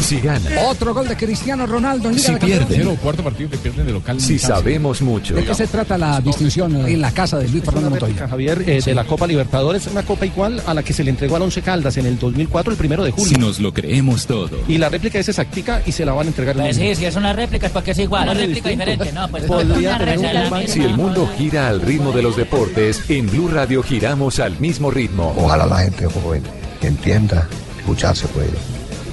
Si 0.03 0.21
gana. 0.21 0.51
Otro 0.69 0.93
gol 0.93 1.09
de 1.09 1.17
Cristiano 1.17 1.67
Ronaldo 1.67 2.11
en 2.11 2.17
Liga 2.17 2.27
Si 2.27 2.35
de 2.35 2.39
pierde. 2.41 2.67
Campeones. 2.67 2.99
cuarto 3.01 3.25
partido 3.25 3.49
que 3.49 3.57
pierden 3.57 3.87
de 3.87 3.93
local. 3.93 4.21
Si 4.21 4.39
sabemos 4.39 5.01
mucho. 5.01 5.35
¿De 5.35 5.45
qué 5.45 5.55
se 5.55 5.67
trata 5.67 5.97
la 5.97 6.21
distinción 6.21 6.87
en 6.87 7.01
la 7.01 7.11
casa 7.13 7.39
de 7.39 7.49
Luis 7.49 7.65
Fernando 7.65 7.89
Montoya? 7.89 8.29
Javier, 8.29 8.63
eh, 8.67 8.83
de 8.85 8.95
la 8.95 9.05
Copa 9.05 9.27
Libertadores, 9.27 9.87
una 9.87 10.03
copa 10.03 10.27
igual 10.27 10.63
a 10.67 10.75
la 10.75 10.83
que 10.83 10.93
se 10.93 11.03
le 11.05 11.11
entregó 11.11 11.37
al 11.37 11.43
Once 11.43 11.63
Caldas 11.63 11.97
en 11.97 12.05
el 12.05 12.19
2004, 12.19 12.73
el 12.73 12.77
primero 12.77 13.03
de 13.03 13.13
julio. 13.13 13.27
Si 13.29 13.37
nos 13.37 13.61
lo 13.61 13.73
creemos 13.73 14.27
todo. 14.27 14.51
Y 14.69 14.77
la 14.77 14.91
réplica 14.91 15.19
es 15.19 15.29
exactica 15.31 15.81
y 15.87 15.93
se 15.93 16.05
la 16.05 16.13
van 16.13 16.27
a 16.27 16.31
entregar 16.31 16.55
Pues 16.57 16.77
sí, 16.77 16.95
si 16.95 17.07
es 17.07 17.17
una 17.17 17.33
réplica 17.33 17.69
es 17.69 17.73
porque 17.73 17.93
es 17.93 17.99
igual. 17.99 18.25
Una 18.25 18.35
réplica 18.35 18.69
diferente, 18.69 19.11
no, 19.13 19.29
pues 19.29 19.45
Podría 19.45 19.97
una 19.97 20.05
tener 20.05 20.53
un. 20.53 20.69
Si 20.69 20.83
el 20.83 20.97
mundo 20.97 21.31
gira 21.39 21.69
al 21.69 21.81
ritmo 21.81 22.13
de 22.13 22.21
los 22.23 22.37
deportes, 22.37 23.01
en 23.09 23.31
Blue 23.31 23.49
Radio 23.49 23.83
giramos 23.83 24.41
al 24.41 24.59
mismo 24.59 24.91
ritmo. 24.91 25.35
Ojalá 25.37 25.67
la 25.67 25.79
gente 25.79 26.07
joven 26.07 26.43
entienda, 26.83 27.49
escucharse 27.79 28.27
puede, 28.29 28.51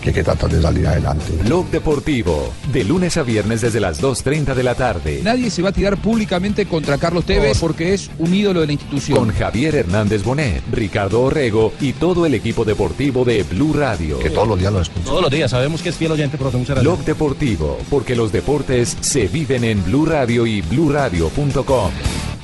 que 0.01 0.09
hay 0.09 0.13
que 0.13 0.23
tratar 0.23 0.49
de 0.51 0.61
salir 0.61 0.87
adelante. 0.87 1.33
Blog 1.43 1.69
Deportivo, 1.69 2.53
de 2.71 2.83
lunes 2.83 3.17
a 3.17 3.23
viernes 3.23 3.61
desde 3.61 3.79
las 3.79 4.01
2.30 4.01 4.53
de 4.53 4.63
la 4.63 4.75
tarde. 4.75 5.21
Nadie 5.23 5.49
se 5.49 5.61
va 5.61 5.69
a 5.69 5.73
tirar 5.73 5.97
públicamente 5.97 6.65
contra 6.65 6.97
Carlos 6.97 7.25
Tevez 7.25 7.59
porque 7.59 7.93
es 7.93 8.11
un 8.19 8.33
ídolo 8.33 8.61
de 8.61 8.67
la 8.67 8.73
institución. 8.73 9.17
Con 9.17 9.33
Javier 9.33 9.75
Hernández 9.75 10.23
Bonet, 10.23 10.63
Ricardo 10.71 11.21
Orrego 11.21 11.73
y 11.79 11.93
todo 11.93 12.25
el 12.25 12.33
equipo 12.33 12.65
deportivo 12.65 13.25
de 13.25 13.43
Blue 13.43 13.73
Radio. 13.73 14.19
Que 14.19 14.29
todos 14.29 14.47
los 14.47 14.59
días 14.59 14.73
lo 14.73 14.81
escuchen. 14.81 15.03
Todos 15.05 15.21
los 15.21 15.31
días 15.31 15.51
sabemos 15.51 15.81
que 15.81 15.89
es 15.89 15.95
fiel 15.95 16.11
oyente, 16.11 16.37
pero. 16.37 16.51
Blog 16.81 17.03
Deportivo, 17.05 17.77
porque 17.89 18.15
los 18.15 18.31
deportes 18.31 18.97
se 19.01 19.27
viven 19.27 19.63
en 19.63 19.83
Blue 19.83 20.05
Radio 20.05 20.45
y 20.45 20.61
bluradio.com. 20.61 21.91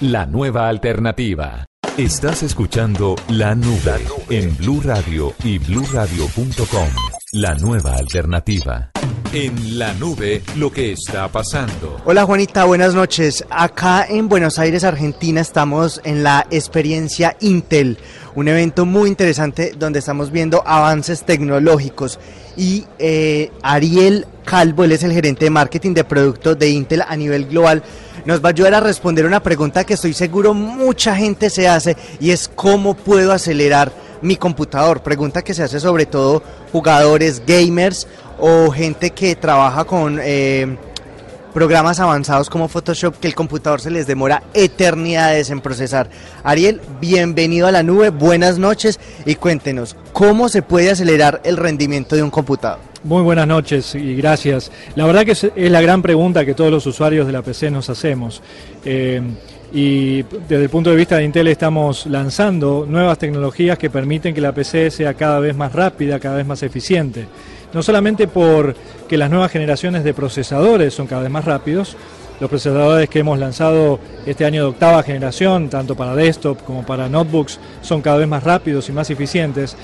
La 0.02 0.26
nueva 0.26 0.70
alternativa. 0.70 1.66
Estás 1.98 2.44
escuchando 2.44 3.16
La 3.30 3.56
Nube 3.56 4.06
en 4.30 4.56
Blue 4.58 4.82
Radio 4.84 5.34
y 5.44 5.58
bluradio.com. 5.58 7.07
La 7.34 7.56
nueva 7.56 7.98
alternativa. 7.98 8.92
En 9.34 9.78
La 9.78 9.94
Nube, 9.96 10.42
lo 10.56 10.72
que 10.72 10.94
está 10.94 11.28
pasando. 11.28 11.98
Hola 12.06 12.24
Juanita, 12.24 12.64
buenas 12.64 12.96
noches. 12.96 13.44
Acá 13.50 14.06
en 14.08 14.30
Buenos 14.30 14.58
Aires, 14.60 14.86
Argentina, 14.86 15.42
estamos 15.42 16.00
en 16.06 16.24
la 16.24 16.48
experiencia 16.50 17.36
Intel, 17.42 17.98
un 18.36 18.48
evento 18.48 18.86
muy 18.86 19.10
interesante 19.10 19.74
donde 19.78 20.00
estamos 20.00 20.32
viendo 20.32 20.66
avances 20.66 21.26
tecnológicos. 21.26 22.18
Y 22.56 22.86
eh, 22.98 23.52
Ariel 23.62 24.26
Calvo, 24.46 24.86
él 24.86 24.94
es 24.94 25.04
el 25.04 25.12
gerente 25.12 25.44
de 25.44 25.52
marketing 25.52 25.96
de 25.96 26.06
productos 26.06 26.58
de 26.58 26.70
Intel 26.70 27.02
a 27.06 27.18
nivel 27.18 27.48
global, 27.48 27.84
nos 28.24 28.42
va 28.42 28.50
a 28.50 28.52
ayudar 28.54 28.74
a 28.74 28.80
responder 28.80 29.26
una 29.26 29.44
pregunta 29.44 29.84
que 29.84 29.96
estoy 29.96 30.14
seguro 30.14 30.54
mucha 30.54 31.14
gente 31.14 31.50
se 31.50 31.68
hace 31.68 31.98
y 32.22 32.32
es 32.32 32.48
cómo 32.48 32.94
puedo 32.96 33.34
acelerar 33.34 34.07
mi 34.22 34.36
computador. 34.36 35.02
Pregunta 35.02 35.42
que 35.42 35.54
se 35.54 35.64
hace 35.64 35.80
sobre 35.80 36.06
todo 36.06 36.44
jugadores, 36.72 37.42
gamers 37.46 38.08
o 38.40 38.72
gente 38.72 39.12
que 39.12 39.36
trabaja 39.36 39.86
con 39.86 40.20
eh, 40.22 40.78
programas 41.54 42.00
avanzados 42.00 42.50
como 42.50 42.68
Photoshop 42.68 43.16
que 43.20 43.28
el 43.28 43.36
computador 43.36 43.82
se 43.82 43.90
les 43.90 44.06
demora 44.06 44.44
eternidades 44.54 45.50
en 45.50 45.62
procesar. 45.62 46.10
Ariel, 46.44 46.82
bienvenido 47.02 47.68
a 47.68 47.72
la 47.72 47.84
nube, 47.84 48.10
buenas 48.12 48.60
noches 48.60 49.00
y 49.26 49.36
cuéntenos, 49.36 49.96
¿cómo 50.14 50.50
se 50.50 50.62
puede 50.62 50.92
acelerar 50.92 51.42
el 51.44 51.58
rendimiento 51.58 52.16
de 52.16 52.24
un 52.24 52.30
computador? 52.30 52.87
Muy 53.08 53.24
buenas 53.24 53.48
noches 53.48 53.96
y 53.96 54.16
gracias. 54.16 54.70
La 54.96 55.06
verdad 55.06 55.24
que 55.24 55.32
es, 55.32 55.50
la 55.56 55.80
gran 55.80 56.02
pregunta 56.02 56.44
que 56.44 56.54
todos 56.54 56.70
los 56.70 56.86
usuarios 56.88 57.26
de 57.26 57.32
la 57.32 57.42
PC 57.42 57.72
nos 57.72 57.90
hacemos. 57.90 58.42
Eh, 58.84 59.22
y 59.72 60.24
desde 60.24 60.64
el 60.64 60.70
punto 60.70 60.90
de 60.90 60.98
vista 60.98 61.16
de 61.16 61.24
Intel 61.24 61.48
estamos 61.48 62.06
lanzando 62.06 62.86
nuevas 62.86 63.18
tecnologías 63.18 63.78
que 63.78 63.90
permiten 63.90 64.36
que 64.36 64.42
la 64.42 64.52
PC 64.52 64.92
sea 64.92 65.14
cada 65.14 65.40
vez 65.40 65.56
más 65.56 65.72
rápida, 65.72 66.20
cada 66.20 66.36
vez 66.36 66.46
más 66.46 66.62
eficiente. 66.64 67.28
No 67.74 67.82
solamente 67.82 68.28
por 68.28 68.76
que 69.08 69.16
las 69.16 69.30
nuevas 69.30 69.54
generaciones 69.54 70.04
de 70.04 70.14
procesadores 70.14 70.94
son 70.94 71.08
cada 71.08 71.22
vez 71.22 71.32
más 71.32 71.46
rápidos, 71.46 71.96
los 72.42 72.50
procesadores 72.50 73.10
que 73.10 73.20
hemos 73.20 73.40
lanzado 73.40 74.00
este 74.26 74.44
año 74.44 74.64
de 74.64 74.70
octava 74.70 75.02
generación, 75.02 75.70
tanto 75.70 75.96
para 75.96 76.14
desktop 76.14 76.62
como 76.64 76.86
para 76.86 77.08
notebooks, 77.08 77.58
son 77.82 78.02
cada 78.02 78.18
vez 78.18 78.28
más 78.28 78.44
rápidos 78.44 78.90
y 78.90 78.92
más 78.92 79.10
eficientes, 79.10 79.78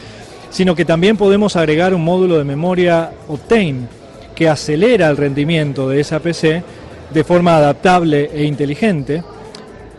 sino 0.53 0.75
que 0.75 0.85
también 0.85 1.17
podemos 1.17 1.55
agregar 1.55 1.95
un 1.95 2.03
módulo 2.05 2.37
de 2.37 2.43
memoria 2.43 3.11
Optane 3.27 3.87
que 4.35 4.47
acelera 4.47 5.09
el 5.09 5.17
rendimiento 5.17 5.89
de 5.89 5.99
esa 5.99 6.19
PC 6.19 6.63
de 7.11 7.23
forma 7.23 7.57
adaptable 7.57 8.29
e 8.31 8.43
inteligente, 8.43 9.23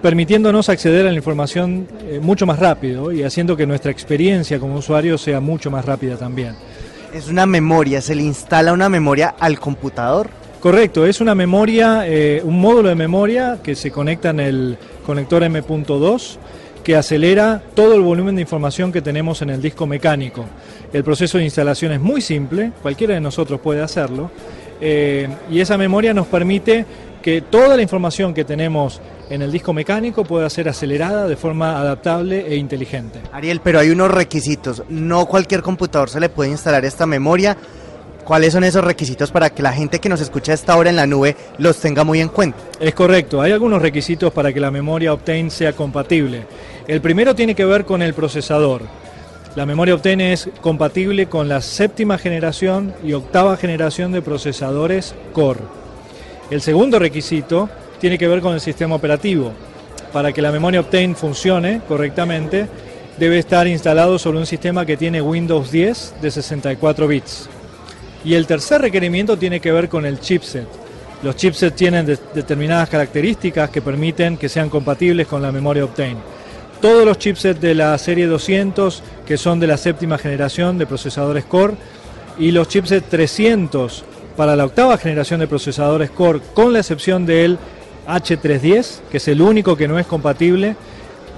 permitiéndonos 0.01 0.69
acceder 0.69 1.07
a 1.07 1.11
la 1.11 1.17
información 1.17 1.89
eh, 2.03 2.21
mucho 2.23 2.47
más 2.47 2.61
rápido 2.61 3.11
y 3.11 3.25
haciendo 3.25 3.57
que 3.57 3.67
nuestra 3.67 3.91
experiencia 3.91 4.61
como 4.61 4.77
usuario 4.77 5.19
sea 5.19 5.41
mucho 5.41 5.73
más 5.73 5.85
rápida 5.85 6.17
también. 6.17 6.55
Es 7.13 7.29
una 7.29 7.47
memoria, 7.47 8.01
se 8.01 8.15
le 8.15 8.23
instala 8.23 8.73
una 8.73 8.89
memoria 8.89 9.35
al 9.39 9.59
computador. 9.59 10.31
Correcto, 10.61 11.05
es 11.05 11.21
una 11.21 11.35
memoria, 11.35 12.05
eh, 12.07 12.41
un 12.45 12.61
módulo 12.61 12.91
de 12.91 12.95
memoria 12.95 13.59
que 13.63 13.75
se 13.75 13.91
conecta 13.91 14.31
en 14.31 14.41
el 14.41 14.79
conector 15.05 15.43
M.2 15.43 16.39
que 16.85 16.95
acelera 16.95 17.63
todo 17.75 17.95
el 17.95 18.03
volumen 18.03 18.37
de 18.37 18.43
información 18.43 18.93
que 18.93 19.03
tenemos 19.03 19.41
en 19.43 19.51
el 19.51 19.61
disco 19.61 19.87
mecánico. 19.87 20.45
El 20.93 21.03
proceso 21.03 21.39
de 21.39 21.45
instalación 21.45 21.93
es 21.93 22.01
muy 22.01 22.21
simple, 22.21 22.73
cualquiera 22.83 23.15
de 23.15 23.21
nosotros 23.21 23.59
puede 23.61 23.81
hacerlo, 23.83 24.31
eh, 24.81 25.29
y 25.51 25.61
esa 25.61 25.79
memoria 25.79 26.13
nos 26.13 26.27
permite 26.27 26.85
que 27.23 27.41
toda 27.41 27.75
la 27.75 27.83
información 27.83 28.35
que 28.35 28.45
tenemos 28.45 29.01
en 29.31 29.41
el 29.41 29.51
disco 29.51 29.73
mecánico 29.73 30.25
pueda 30.25 30.51
ser 30.51 30.69
acelerada 30.69 31.27
de 31.27 31.37
forma 31.37 31.81
adaptable 31.81 32.47
e 32.47 32.57
inteligente. 32.57 33.21
Ariel, 33.33 33.63
pero 33.65 33.79
hay 33.79 33.89
unos 33.89 34.11
requisitos. 34.11 34.83
No 34.91 35.25
cualquier 35.25 35.63
computador 35.63 36.11
se 36.11 36.21
le 36.21 36.29
puede 36.29 36.51
instalar 36.51 36.85
esta 36.85 37.07
memoria. 37.07 37.57
¿Cuáles 38.25 38.55
son 38.55 38.65
esos 38.65 38.83
requisitos 38.83 39.31
para 39.31 39.51
que 39.51 39.63
la 39.63 39.73
gente 39.73 39.99
que 39.99 40.09
nos 40.09 40.21
escucha 40.21 40.53
a 40.53 40.55
esta 40.55 40.77
hora 40.77 40.89
en 40.89 40.97
la 40.97 41.07
nube 41.07 41.37
los 41.59 41.79
tenga 41.79 42.05
muy 42.05 42.21
en 42.21 42.29
cuenta? 42.29 42.59
Es 42.81 42.95
correcto, 42.95 43.41
hay 43.41 43.53
algunos 43.53 43.83
requisitos 43.83 44.33
para 44.33 44.53
que 44.53 44.61
la 44.61 44.71
memoria 44.71 45.13
Optane 45.13 45.51
sea 45.51 45.75
compatible. 45.75 46.47
El 46.87 47.01
primero 47.01 47.35
tiene 47.35 47.55
que 47.55 47.65
ver 47.65 47.85
con 47.85 48.03
el 48.03 48.15
procesador. 48.15 48.83
La 49.57 49.67
memoria 49.67 49.95
Optane 49.95 50.33
es 50.33 50.49
compatible 50.61 51.27
con 51.27 51.49
la 51.49 51.61
séptima 51.61 52.19
generación 52.19 52.93
y 53.05 53.13
octava 53.13 53.57
generación 53.57 54.13
de 54.13 54.21
procesadores 54.21 55.15
Core. 55.33 55.61
El 56.51 56.61
segundo 56.61 56.99
requisito 56.99 57.69
tiene 58.01 58.19
que 58.19 58.29
ver 58.29 58.41
con 58.41 58.53
el 58.55 58.61
sistema 58.61 58.97
operativo. 58.97 59.53
Para 60.13 60.33
que 60.33 60.43
la 60.43 60.53
memoria 60.53 60.81
Optane 60.81 61.15
funcione 61.15 61.81
correctamente, 61.89 62.67
debe 63.19 63.39
estar 63.39 63.67
instalado 63.67 64.19
sobre 64.19 64.39
un 64.39 64.47
sistema 64.47 64.85
que 64.85 64.97
tiene 64.97 65.23
Windows 65.23 65.71
10 65.71 66.15
de 66.21 66.31
64 66.31 67.07
bits. 67.09 67.49
Y 68.25 68.35
el 68.35 68.47
tercer 68.47 68.81
requerimiento 68.81 69.39
tiene 69.39 69.61
que 69.61 69.73
ver 69.73 69.89
con 69.89 70.05
el 70.05 70.19
chipset. 70.21 70.67
Los 71.23 71.37
chipsets 71.37 71.77
tienen 71.77 72.05
de- 72.07 72.19
determinadas 72.35 72.89
características 72.89 73.71
que 73.71 73.81
permiten 73.81 74.37
que 74.37 74.49
sean 74.49 74.69
compatibles 74.69 75.27
con 75.27 75.41
la 75.41 75.53
memoria 75.53 75.85
Optane. 75.85 76.34
Todos 76.85 77.07
los 77.07 77.17
chipsets 77.17 77.63
de 77.63 77.75
la 77.75 77.97
serie 77.97 78.27
200, 78.27 79.03
que 79.25 79.39
son 79.39 79.59
de 79.59 79.67
la 79.67 79.79
séptima 79.79 80.19
generación 80.19 80.77
de 80.77 80.85
procesadores 80.85 81.47
Core, 81.47 81.77
y 82.39 82.51
los 82.51 82.69
chipsets 82.69 83.09
300 83.09 84.05
para 84.37 84.55
la 84.55 84.67
octava 84.67 84.99
generación 84.99 85.41
de 85.41 85.47
procesadores 85.47 86.11
Core, 86.11 86.43
con 86.53 86.75
la 86.75 86.81
excepción 86.81 87.25
del 87.25 87.59
H310, 88.07 89.01
que 89.11 89.17
es 89.17 89.29
el 89.29 89.41
único 89.41 89.79
que 89.79 89.89
no 89.89 89.99
es 89.99 90.05
compatible. 90.05 90.77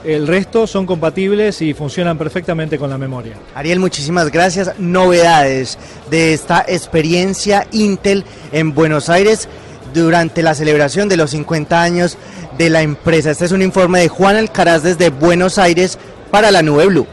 El 0.05 0.27
resto 0.27 0.67
son 0.67 0.85
compatibles 0.85 1.63
y 1.63 1.75
funcionan 1.75 2.19
perfectamente 2.19 2.77
con 2.77 2.91
la 2.91 2.99
memoria. 2.99 3.35
Ariel, 3.55 3.79
muchísimas 3.79 4.33
gracias. 4.33 4.73
Novedades 4.81 5.79
de 6.11 6.35
esta 6.35 6.65
experiencia 6.67 7.69
Intel 7.71 8.25
en 8.51 8.75
Buenos 8.75 9.09
Aires 9.09 9.49
durante 9.95 10.43
la 10.43 10.55
celebración 10.55 11.09
de 11.09 11.17
los 11.17 11.31
50 11.31 11.83
años 11.83 12.19
de 12.59 12.71
la 12.71 12.83
empresa. 12.83 13.31
Este 13.31 13.45
es 13.45 13.53
un 13.53 13.63
informe 13.63 14.01
de 14.01 14.09
Juan 14.09 14.37
Alcaraz 14.37 14.83
desde 14.83 15.11
Buenos 15.11 15.59
Aires 15.59 15.99
para 16.31 16.51
la 16.51 16.63
Nube 16.63 16.87
Blue. 16.87 17.07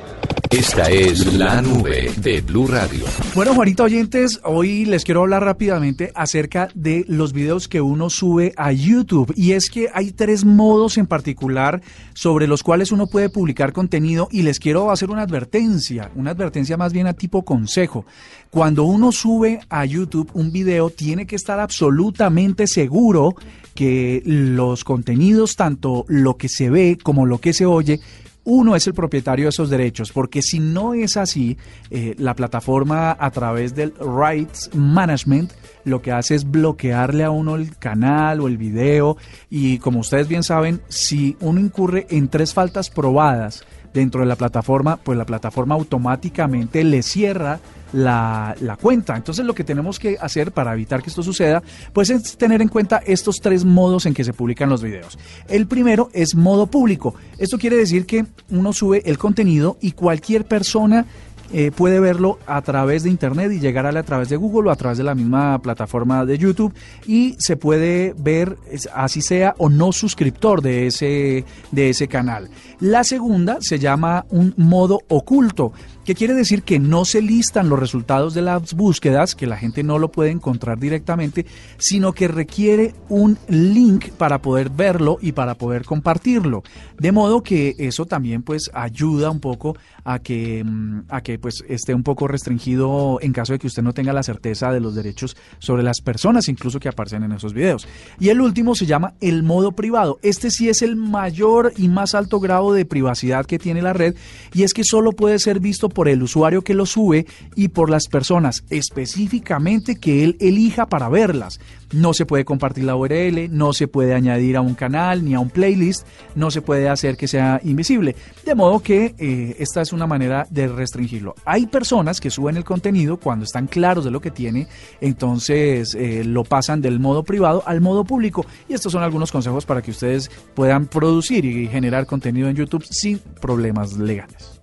Esta 0.54 0.84
es 0.84 1.34
la 1.34 1.64
nube 1.64 2.12
de 2.18 2.42
Blue 2.42 2.68
Radio. 2.68 3.06
Bueno, 3.34 3.56
Juanita 3.56 3.86
oyentes, 3.86 4.40
hoy 4.44 4.86
les 4.86 5.04
quiero 5.04 5.22
hablar 5.22 5.44
rápidamente 5.44 6.12
acerca 6.14 6.70
de 6.76 7.06
los 7.08 7.34
videos 7.34 7.68
que 7.68 7.82
uno 7.82 8.12
sube 8.12 8.54
a 8.56 8.72
YouTube. 8.72 9.34
Y 9.36 9.54
es 9.54 9.72
que 9.72 9.90
hay 9.92 10.12
tres 10.12 10.46
modos 10.46 11.00
en 11.00 11.08
particular 11.08 11.82
sobre 12.14 12.46
los 12.46 12.62
cuales 12.62 12.92
uno 12.92 13.08
puede 13.08 13.30
publicar 13.30 13.74
contenido 13.74 14.28
y 14.30 14.44
les 14.44 14.60
quiero 14.60 14.92
hacer 14.92 15.10
una 15.10 15.24
advertencia, 15.24 16.12
una 16.14 16.30
advertencia 16.30 16.78
más 16.78 16.94
bien 16.94 17.08
a 17.08 17.14
tipo 17.14 17.42
consejo. 17.42 18.06
Cuando 18.52 18.84
uno 18.84 19.12
sube 19.12 19.60
a 19.70 19.86
YouTube 19.86 20.30
un 20.36 20.52
video, 20.52 20.92
tiene 20.92 21.26
que 21.26 21.36
estar 21.36 21.60
absolutamente 21.60 22.68
seguro 22.68 23.34
que 23.74 24.22
los 24.24 24.84
contenidos, 24.84 25.56
tanto 25.56 26.06
lo 26.08 26.38
que 26.38 26.48
se 26.48 26.70
ve 26.70 27.00
como 27.02 27.26
lo 27.26 27.40
que 27.40 27.54
se 27.54 27.66
oye, 27.66 28.00
uno 28.46 28.76
es 28.76 28.88
el 28.88 28.94
propietario 28.94 29.46
de 29.46 29.50
esos 29.50 29.70
derechos, 29.70 30.12
porque 30.12 30.42
si 30.42 30.60
no 30.60 30.94
es 30.94 31.18
así, 31.18 31.58
eh, 31.90 32.16
la 32.18 32.36
plataforma 32.36 33.16
a 33.18 33.32
través 33.32 33.76
del 33.76 33.94
Rights 34.00 34.70
Management 34.74 35.52
lo 35.86 36.02
que 36.02 36.12
hace 36.12 36.36
es 36.36 36.50
bloquearle 36.50 37.24
a 37.24 37.30
uno 37.30 37.56
el 37.56 37.78
canal 37.78 38.40
o 38.40 38.48
el 38.48 38.58
video. 38.58 39.18
Y 39.50 39.80
como 39.80 40.00
ustedes 40.00 40.28
bien 40.28 40.44
saben, 40.44 40.82
si 40.88 41.36
uno 41.40 41.60
incurre 41.60 42.08
en 42.10 42.30
tres 42.30 42.54
faltas 42.54 42.90
probadas 42.90 43.66
dentro 43.94 44.22
de 44.22 44.28
la 44.28 44.36
plataforma, 44.36 44.98
pues 44.98 45.18
la 45.18 45.26
plataforma 45.26 45.76
automáticamente 45.76 46.84
le 46.84 47.04
cierra 47.04 47.60
la, 47.94 48.78
cuenta. 48.82 49.16
Entonces 49.16 49.46
lo 49.46 49.54
que 49.54 49.64
tenemos 49.64 50.00
que 50.00 50.18
hacer 50.20 50.52
para 50.52 50.74
evitar 50.74 51.02
que 51.02 51.10
esto 51.10 51.24
suceda, 51.24 51.62
pues 51.94 52.10
es 52.10 52.38
tener 52.38 52.62
en 52.62 52.68
cuenta 52.68 53.02
estos 53.06 53.38
tres 53.40 53.66
modos 53.66 54.06
en 54.06 54.14
que 54.14 54.24
se 54.24 54.34
publican 54.34 54.70
los 54.70 54.82
videos. 54.82 55.18
El 55.48 55.68
primero 55.68 56.10
es 56.14 56.36
modo 56.36 56.68
público. 56.68 57.16
Esto 57.38 57.58
quiere 57.58 57.78
decir 57.78 58.06
que 58.06 58.26
uno 58.50 58.74
sube 58.74 59.04
el 59.06 59.18
contenido 59.18 59.78
y 59.80 59.92
cualquier 59.92 60.46
persona 60.46 61.06
eh, 61.52 61.72
puede 61.72 62.00
verlo 62.00 62.40
a 62.48 62.62
través 62.62 63.04
de 63.04 63.10
internet 63.10 63.52
y 63.52 63.60
llegar 63.60 63.86
a 63.86 63.94
a 63.94 64.04
través 64.04 64.30
de 64.30 64.38
Google 64.38 64.70
o 64.70 64.72
a 64.72 64.76
través 64.76 64.98
de 64.98 65.04
la 65.04 65.14
misma 65.14 65.60
plataforma 65.60 66.26
de 66.26 66.38
YouTube 66.38 66.74
y 67.06 67.36
se 67.38 67.58
puede 67.58 68.16
ver 68.18 68.58
así 68.94 69.22
sea 69.22 69.54
o 69.58 69.70
no 69.70 69.92
suscriptor 69.92 70.62
de 70.62 70.88
ese, 70.88 71.46
de 71.72 71.90
ese 71.90 72.08
canal. 72.08 72.50
La 72.80 73.04
segunda 73.04 73.58
se 73.62 73.78
llama 73.78 74.26
un 74.30 74.54
modo 74.58 75.02
oculto 75.10 75.74
que 76.06 76.16
quiere 76.16 76.34
decir 76.34 76.64
que 76.64 76.80
no 76.80 77.06
se 77.06 77.22
listan 77.22 77.70
los 77.70 77.80
resultados 77.80 78.34
de 78.34 78.42
las 78.42 78.74
búsquedas, 78.74 79.36
que 79.36 79.48
la 79.48 79.58
gente 79.58 79.84
no 79.84 80.00
lo 80.00 80.12
puede 80.12 80.32
encontrar 80.32 80.80
directamente, 80.80 81.46
sino 81.78 82.14
que 82.14 82.28
requiere 82.28 82.94
un 83.10 83.38
link 83.48 84.10
para 84.12 84.42
poder 84.42 84.70
verlo 84.70 85.18
y 85.22 85.32
para 85.32 85.56
poder 85.56 85.86
compartirlo. 85.86 86.64
De 87.00 87.12
modo 87.12 87.42
que 87.42 87.76
eso 87.78 88.06
también 88.06 88.44
pues 88.44 88.70
ayuda 88.74 89.30
un 89.30 89.40
poco 89.40 89.78
a 90.04 90.20
que, 90.20 90.64
mm, 90.64 91.04
a 91.10 91.22
que 91.22 91.40
pues 91.40 91.64
esté 91.68 91.94
un 91.94 92.04
poco 92.04 92.28
restringido 92.28 93.20
en 93.22 93.34
caso 93.34 93.54
de 93.54 93.60
que 93.60 93.68
usted 93.68 93.84
no 93.84 93.94
tenga 93.94 94.14
la 94.14 94.24
certeza 94.24 94.72
de 94.72 94.80
los 94.80 94.96
derechos 94.96 95.38
sobre 95.60 95.84
las 95.84 96.02
personas 96.02 96.50
incluso 96.50 96.80
que 96.80 96.90
aparecen 96.90 97.24
en 97.24 97.32
esos 97.32 97.54
videos. 97.54 97.88
Y 98.20 98.30
el 98.30 98.42
último 98.42 98.76
se 98.76 98.86
llama 98.86 99.14
el 99.22 99.44
modo 99.44 99.72
privado. 99.72 100.20
Este 100.22 100.52
sí 100.52 100.70
es 100.70 100.82
el 100.82 100.96
mayor 100.96 101.74
y 101.78 101.88
más 101.88 102.16
alto 102.16 102.40
grado 102.40 102.74
de 102.74 102.86
privacidad 102.86 103.46
que 103.46 103.60
tiene 103.60 103.82
la 103.82 103.94
red 103.94 104.16
y 104.54 104.64
es 104.64 104.74
que 104.74 104.84
solo 104.84 105.12
puede 105.12 105.40
ser 105.40 105.60
visto 105.60 105.90
por 105.94 106.10
el 106.10 106.24
usuario 106.24 106.64
que 106.64 106.74
lo 106.74 106.86
sube 106.86 107.26
y 107.56 107.70
por 107.70 107.90
las 107.90 108.08
personas 108.08 108.64
específicamente 108.70 109.96
que 109.96 110.24
él 110.24 110.38
elija 110.40 110.88
para 110.88 111.10
verlas. 111.10 111.60
No 111.94 112.14
se 112.14 112.26
puede 112.26 112.44
compartir 112.44 112.86
la 112.86 112.96
URL, 112.96 113.56
no 113.56 113.72
se 113.72 113.88
puede 113.88 114.16
añadir 114.16 114.58
a 114.58 114.62
un 114.62 114.74
canal 114.74 115.24
ni 115.24 115.36
a 115.36 115.40
un 115.40 115.52
playlist, 115.52 116.08
no 116.34 116.50
se 116.50 116.62
puede 116.62 116.90
hacer 116.90 117.18
que 117.18 117.28
sea 117.28 117.62
invisible. 117.64 118.16
De 118.44 118.56
modo 118.56 118.80
que 118.80 119.14
eh, 119.20 119.56
esta 119.60 119.82
es 119.82 119.94
una 119.94 120.08
manera 120.08 120.48
de 120.50 120.68
restringirlo. 120.68 121.36
Hay 121.46 121.68
personas 121.68 122.20
que 122.20 122.32
suben 122.32 122.58
el 122.58 122.64
contenido 122.64 123.18
cuando 123.18 123.46
están 123.46 123.68
claros 123.68 124.04
de 124.04 124.12
lo 124.12 124.22
que 124.22 124.32
tiene, 124.32 124.68
entonces 125.02 125.94
eh, 125.94 126.24
lo 126.26 126.44
pasan 126.44 126.82
del 126.82 127.00
modo 127.00 127.24
privado 127.24 127.62
al 127.68 127.80
modo 127.80 128.04
público. 128.04 128.44
Y 128.68 128.74
estos 128.74 128.92
son 128.92 129.04
algunos 129.04 129.32
consejos 129.32 129.66
para 129.66 129.84
que 129.84 129.92
ustedes 129.92 130.32
puedan 130.56 130.88
producir 130.88 131.46
y 131.46 131.68
generar 131.68 132.08
contenido 132.08 132.50
en 132.50 132.56
YouTube 132.56 132.86
sin 132.90 133.20
problemas 133.40 133.98
legales. 133.98 134.63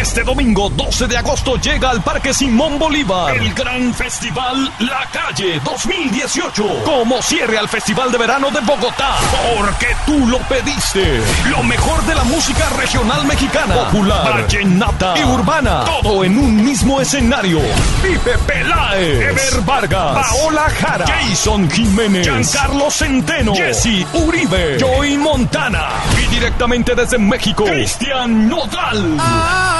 Este 0.00 0.22
domingo 0.22 0.70
12 0.70 1.08
de 1.08 1.16
agosto 1.16 1.56
llega 1.56 1.90
al 1.90 2.02
Parque 2.02 2.32
Simón 2.32 2.78
Bolívar 2.78 3.36
el 3.36 3.52
gran 3.52 3.92
festival 3.92 4.72
La 4.78 5.06
Calle 5.12 5.60
2018 5.64 6.84
como 6.84 7.20
cierre 7.20 7.58
al 7.58 7.68
Festival 7.68 8.12
de 8.12 8.18
Verano 8.18 8.50
de 8.50 8.60
Bogotá 8.60 9.16
porque 9.56 9.86
tú 10.06 10.26
lo 10.28 10.38
pediste. 10.40 11.20
Lo 11.50 11.62
mejor 11.62 12.02
de 12.04 12.14
la 12.14 12.24
música 12.24 12.68
regional 12.78 13.26
mexicana, 13.26 13.74
popular, 13.74 14.42
vallenata 14.42 15.14
y 15.18 15.24
urbana, 15.24 15.84
todo 15.84 16.24
en 16.24 16.38
un 16.38 16.64
mismo 16.64 17.00
escenario. 17.00 17.60
Pipe 18.02 18.38
Peláez, 18.46 19.20
Ever 19.20 19.60
Vargas, 19.64 20.14
Paola 20.14 20.70
Jara, 20.80 21.06
Jason 21.06 21.70
Jiménez, 21.70 22.24
Giancarlo 22.24 22.90
Centeno, 22.90 23.54
Jesse 23.54 24.06
Uribe, 24.14 24.78
Joey 24.80 25.16
Montana 25.18 25.88
y 26.22 26.26
directamente 26.34 26.94
desde 26.94 27.18
México, 27.18 27.64
Cristian 27.64 28.48
Nodal. 28.48 29.16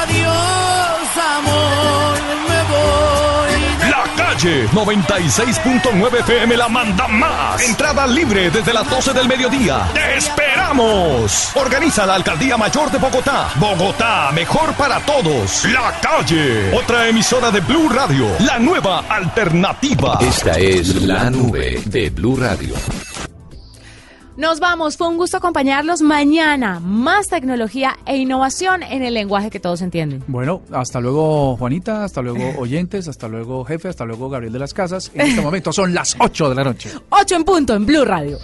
Adiós, 0.09 1.25
amor, 1.37 2.19
me 2.49 2.63
voy. 2.73 3.91
La 3.91 4.05
calle 4.17 4.69
96.9 4.69 6.21
FM 6.21 6.57
la 6.57 6.69
manda 6.69 7.07
más. 7.09 7.61
Entrada 7.63 8.07
libre 8.07 8.51
desde 8.51 8.73
las 8.73 8.89
12 8.89 9.13
del 9.13 9.29
mediodía. 9.29 9.89
¡Te 9.93 10.17
esperamos! 10.17 11.51
Organiza 11.55 12.07
la 12.07 12.15
Alcaldía 12.15 12.57
Mayor 12.57 12.91
de 12.91 12.99
Bogotá. 12.99 13.49
Bogotá, 13.57 14.31
mejor 14.33 14.73
para 14.75 15.01
todos. 15.01 15.65
La 15.67 15.93
calle. 16.01 16.73
Otra 16.75 17.09
emisora 17.09 17.51
de 17.51 17.61
Blue 17.61 17.89
Radio. 17.89 18.29
La 18.41 18.59
nueva 18.59 19.01
alternativa. 19.09 20.19
Esta 20.21 20.53
es 20.53 21.03
la 21.03 21.31
nube 21.31 21.83
de 21.87 22.11
Blue 22.11 22.37
Radio. 22.37 22.75
Nos 24.39 24.61
vamos, 24.61 24.97
fue 24.97 25.09
un 25.09 25.17
gusto 25.17 25.39
acompañarlos 25.39 26.01
mañana. 26.01 26.79
Más 26.79 27.27
tecnología 27.27 27.99
e 28.07 28.19
innovación 28.19 28.85
en 28.85 29.03
el 29.03 29.15
lenguaje 29.15 29.51
que 29.51 29.59
todos 29.59 29.83
entienden. 29.83 30.23
Bueno, 30.29 30.63
hasta 30.71 31.01
luego 31.01 31.57
Juanita, 31.57 32.05
hasta 32.05 32.23
luego 32.23 32.57
oyentes, 32.61 33.09
hasta 33.09 33.27
luego 33.27 33.65
jefe, 33.65 33.89
hasta 33.89 34.05
luego 34.05 34.31
Gabriel 34.31 34.53
de 34.53 34.61
las 34.61 34.73
Casas. 34.73 35.11
En 35.13 35.23
este 35.23 35.41
momento 35.41 35.73
son 35.73 35.93
las 35.93 36.15
8 36.21 36.51
de 36.51 36.55
la 36.55 36.63
noche. 36.63 36.91
8 37.11 37.35
en 37.35 37.45
punto 37.45 37.75
en 37.75 37.85
Blue 37.85 38.05
Radio. 38.05 38.39